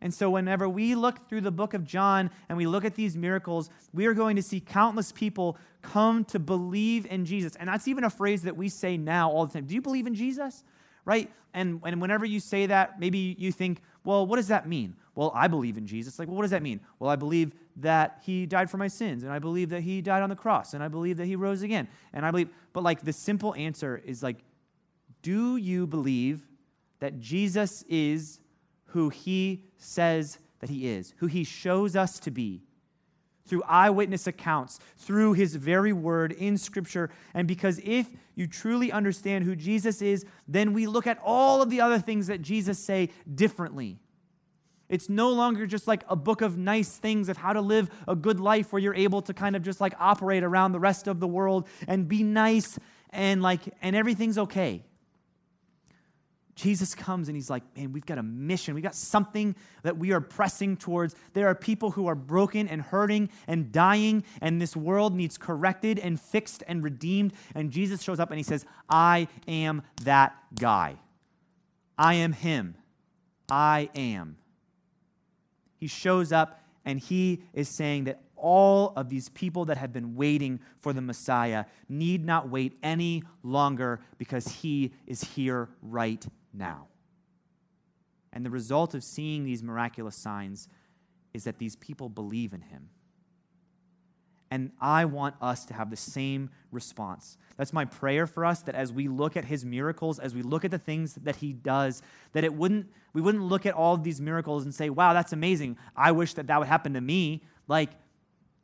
[0.00, 3.16] And so, whenever we look through the book of John and we look at these
[3.16, 7.56] miracles, we are going to see countless people come to believe in Jesus.
[7.56, 9.64] And that's even a phrase that we say now all the time.
[9.64, 10.62] Do you believe in Jesus?
[11.04, 11.32] Right?
[11.54, 14.96] And, and whenever you say that, maybe you think, well, what does that mean?
[15.14, 16.18] Well, I believe in Jesus.
[16.18, 16.80] Like, well, what does that mean?
[16.98, 20.22] Well, I believe that he died for my sins, and I believe that he died
[20.22, 21.86] on the cross, and I believe that he rose again.
[22.14, 24.38] And I believe, but like the simple answer is like,
[25.20, 26.40] do you believe
[27.00, 28.40] that Jesus is
[28.86, 32.62] who he says that he is, who he shows us to be?
[33.48, 37.10] Through eyewitness accounts, through his very word in Scripture.
[37.34, 41.70] And because if you truly understand who Jesus is, then we look at all of
[41.70, 43.98] the other things that Jesus say differently.
[44.88, 48.16] It's no longer just like a book of nice things of how to live a
[48.16, 51.20] good life where you're able to kind of just like operate around the rest of
[51.20, 52.78] the world and be nice
[53.10, 54.82] and like and everything's okay.
[56.58, 58.74] Jesus comes and he's like, man, we've got a mission.
[58.74, 59.54] We've got something
[59.84, 61.14] that we are pressing towards.
[61.32, 66.00] There are people who are broken and hurting and dying, and this world needs corrected
[66.00, 67.32] and fixed and redeemed.
[67.54, 70.96] And Jesus shows up and he says, I am that guy.
[71.96, 72.74] I am him.
[73.48, 74.36] I am.
[75.76, 80.16] He shows up and he is saying that all of these people that have been
[80.16, 86.86] waiting for the Messiah need not wait any longer because he is here right now.
[88.32, 90.68] And the result of seeing these miraculous signs
[91.32, 92.90] is that these people believe in him.
[94.50, 97.36] And I want us to have the same response.
[97.56, 100.64] That's my prayer for us that as we look at his miracles, as we look
[100.64, 104.04] at the things that he does, that it wouldn't we wouldn't look at all of
[104.04, 105.76] these miracles and say, "Wow, that's amazing.
[105.96, 107.90] I wish that that would happen to me." Like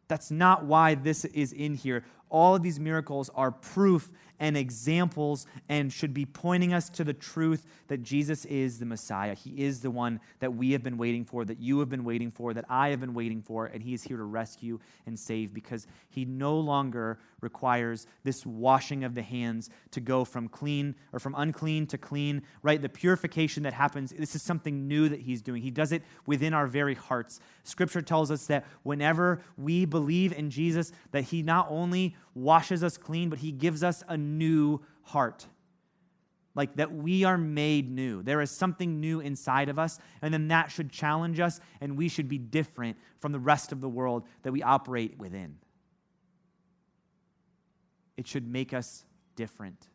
[0.09, 2.05] that's not why this is in here.
[2.30, 4.11] All of these miracles are proof
[4.41, 9.35] and examples and should be pointing us to the truth that Jesus is the Messiah.
[9.35, 12.30] He is the one that we have been waiting for, that you have been waiting
[12.30, 15.55] for, that I have been waiting for, and He is here to rescue and save
[15.55, 21.18] because He no longer requires this washing of the hands to go from clean or
[21.18, 22.80] from unclean to clean, right?
[22.80, 25.62] The purification that happens, this is something new that He's doing.
[25.62, 27.41] He does it within our very hearts.
[27.62, 32.97] Scripture tells us that whenever we believe in Jesus, that He not only washes us
[32.97, 35.47] clean, but He gives us a new heart.
[36.57, 38.22] Like that we are made new.
[38.22, 42.09] There is something new inside of us, and then that should challenge us, and we
[42.09, 45.57] should be different from the rest of the world that we operate within.
[48.16, 49.05] It should make us
[49.35, 49.89] different.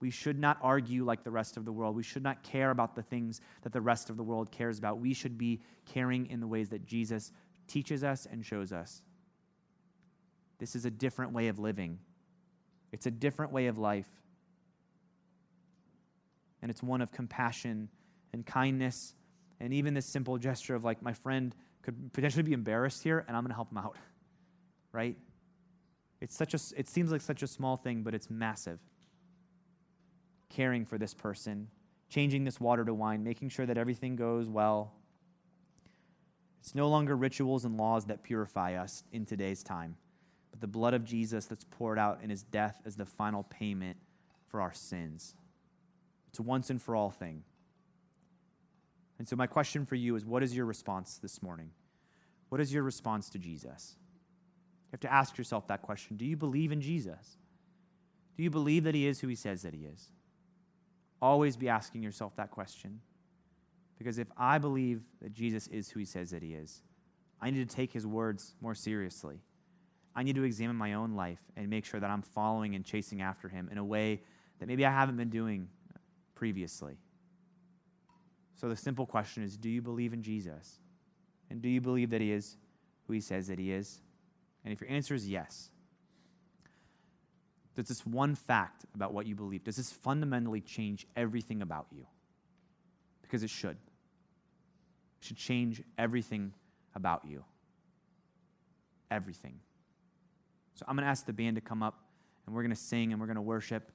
[0.00, 1.96] We should not argue like the rest of the world.
[1.96, 5.00] We should not care about the things that the rest of the world cares about.
[5.00, 7.32] We should be caring in the ways that Jesus
[7.66, 9.02] teaches us and shows us.
[10.58, 11.98] This is a different way of living.
[12.92, 14.08] It's a different way of life.
[16.62, 17.88] And it's one of compassion
[18.32, 19.14] and kindness
[19.60, 23.36] and even this simple gesture of like my friend could potentially be embarrassed here and
[23.36, 23.96] I'm going to help him out.
[24.90, 25.18] Right?
[26.22, 28.80] It's such a it seems like such a small thing but it's massive.
[30.48, 31.68] Caring for this person,
[32.08, 34.94] changing this water to wine, making sure that everything goes well.
[36.62, 39.94] It's no longer rituals and laws that purify us in today's time
[40.50, 43.96] but the blood of Jesus that's poured out in his death as the final payment
[44.46, 45.34] for our sins.
[46.28, 47.42] It's a once and for all thing.
[49.18, 51.70] And so, my question for you is what is your response this morning?
[52.48, 53.96] What is your response to Jesus?
[54.88, 57.36] You have to ask yourself that question Do you believe in Jesus?
[58.36, 60.12] Do you believe that he is who he says that he is?
[61.20, 63.00] Always be asking yourself that question.
[63.98, 66.82] Because if I believe that Jesus is who he says that he is,
[67.40, 69.40] I need to take his words more seriously.
[70.18, 73.22] I need to examine my own life and make sure that I'm following and chasing
[73.22, 74.20] after him in a way
[74.58, 75.68] that maybe I haven't been doing
[76.34, 76.98] previously.
[78.56, 80.80] So the simple question is do you believe in Jesus?
[81.50, 82.56] And do you believe that he is
[83.06, 84.00] who he says that he is?
[84.64, 85.70] And if your answer is yes,
[87.76, 92.04] does this one fact about what you believe, does this fundamentally change everything about you?
[93.22, 93.76] Because it should.
[95.20, 96.52] It should change everything
[96.96, 97.44] about you.
[99.12, 99.60] Everything.
[100.78, 102.04] So I'm going to ask the band to come up
[102.46, 103.90] and we're going to sing and we're going to worship.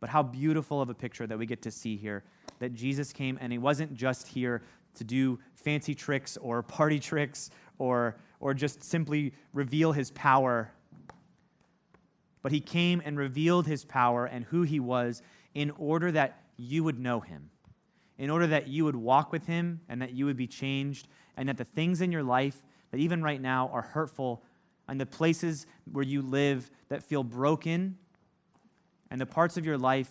[0.00, 2.24] But how beautiful of a picture that we get to see here
[2.58, 4.60] that Jesus came and he wasn't just here
[4.96, 10.72] to do fancy tricks or party tricks or, or just simply reveal his power.
[12.42, 15.22] But he came and revealed his power and who he was
[15.54, 17.48] in order that you would know him,
[18.18, 21.06] in order that you would walk with him and that you would be changed,
[21.36, 22.60] and that the things in your life
[22.90, 24.42] that even right now are hurtful
[24.88, 27.96] and the places where you live that feel broken
[29.10, 30.10] and the parts of your life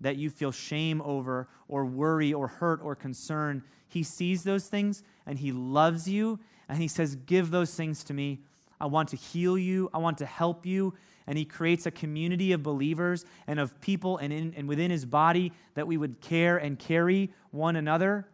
[0.00, 5.02] that you feel shame over or worry or hurt or concern, He sees those things
[5.26, 8.40] and He loves you and He says, Give those things to me.
[8.80, 10.94] I want to heal you, I want to help you.
[11.26, 15.04] And He creates a community of believers and of people and, in, and within His
[15.04, 18.26] body that we would care and carry one another.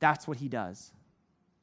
[0.00, 0.92] That's what He does.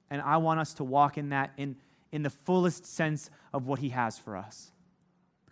[0.09, 1.75] And I want us to walk in that in,
[2.11, 4.71] in the fullest sense of what He has for us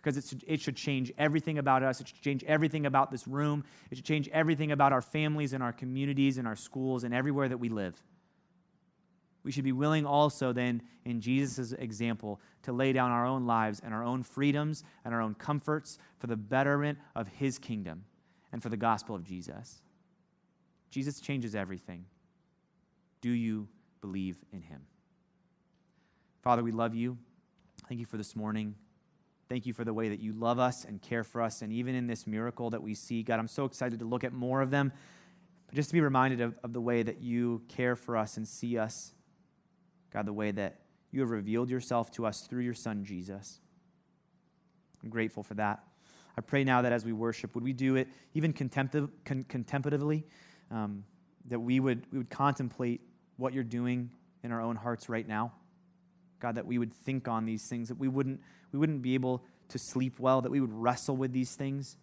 [0.02, 2.00] because it should, it should change everything about us.
[2.00, 3.64] It should change everything about this room.
[3.90, 7.48] It should change everything about our families and our communities and our schools and everywhere
[7.48, 8.02] that we live.
[9.42, 13.80] We should be willing also, then, in Jesus' example, to lay down our own lives
[13.82, 18.04] and our own freedoms and our own comforts for the betterment of His kingdom
[18.52, 19.80] and for the gospel of Jesus.
[20.90, 22.04] Jesus changes everything.
[23.22, 23.68] Do you
[24.00, 24.82] believe in Him?
[26.42, 27.18] Father, we love you.
[27.88, 28.74] Thank you for this morning.
[29.50, 31.60] Thank you for the way that you love us and care for us.
[31.60, 34.32] And even in this miracle that we see, God, I'm so excited to look at
[34.32, 34.92] more of them.
[35.66, 38.48] But just to be reminded of, of the way that you care for us and
[38.48, 39.12] see us.
[40.12, 40.80] God, the way that
[41.10, 43.60] you have revealed yourself to us through your Son, Jesus.
[45.02, 45.84] I'm grateful for that.
[46.38, 50.24] I pray now that as we worship, would we do it even contemptiv- con- contemplatively?
[50.70, 51.04] Um,
[51.48, 53.00] that we would, we would contemplate
[53.36, 54.10] what you're doing
[54.42, 55.52] in our own hearts right now.
[56.40, 58.40] God, that we would think on these things, that we wouldn't
[58.72, 61.96] we wouldn't be able to sleep well, that we would wrestle with these things.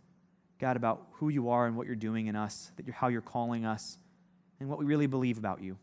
[0.59, 3.21] God, about who you are and what you're doing in us, that you're, how you're
[3.21, 3.97] calling us,
[4.59, 5.77] and what we really believe about you.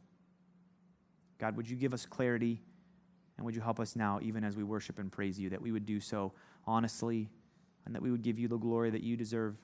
[1.38, 2.60] God, would you give us clarity,
[3.36, 5.70] and would you help us now, even as we worship and praise you, that we
[5.70, 6.32] would do so
[6.66, 7.30] honestly,
[7.86, 9.56] and that we would give you the glory that you deserve,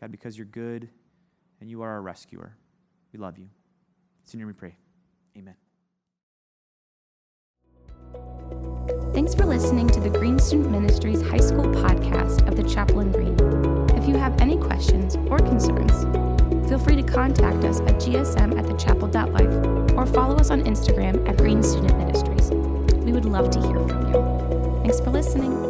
[0.00, 0.88] God, because you're good
[1.60, 2.56] and you are our rescuer.
[3.12, 3.48] We love you.
[4.22, 4.76] It's in your name we pray.
[5.36, 5.69] Amen.
[9.60, 13.36] Listening to the Green Student Ministries High School podcast of the Chapel in Green.
[13.90, 15.92] If you have any questions or concerns,
[16.66, 21.36] feel free to contact us at gsm at thechapel.life or follow us on Instagram at
[21.36, 22.50] Green Student Ministries.
[23.04, 24.80] We would love to hear from you.
[24.82, 25.69] Thanks for listening.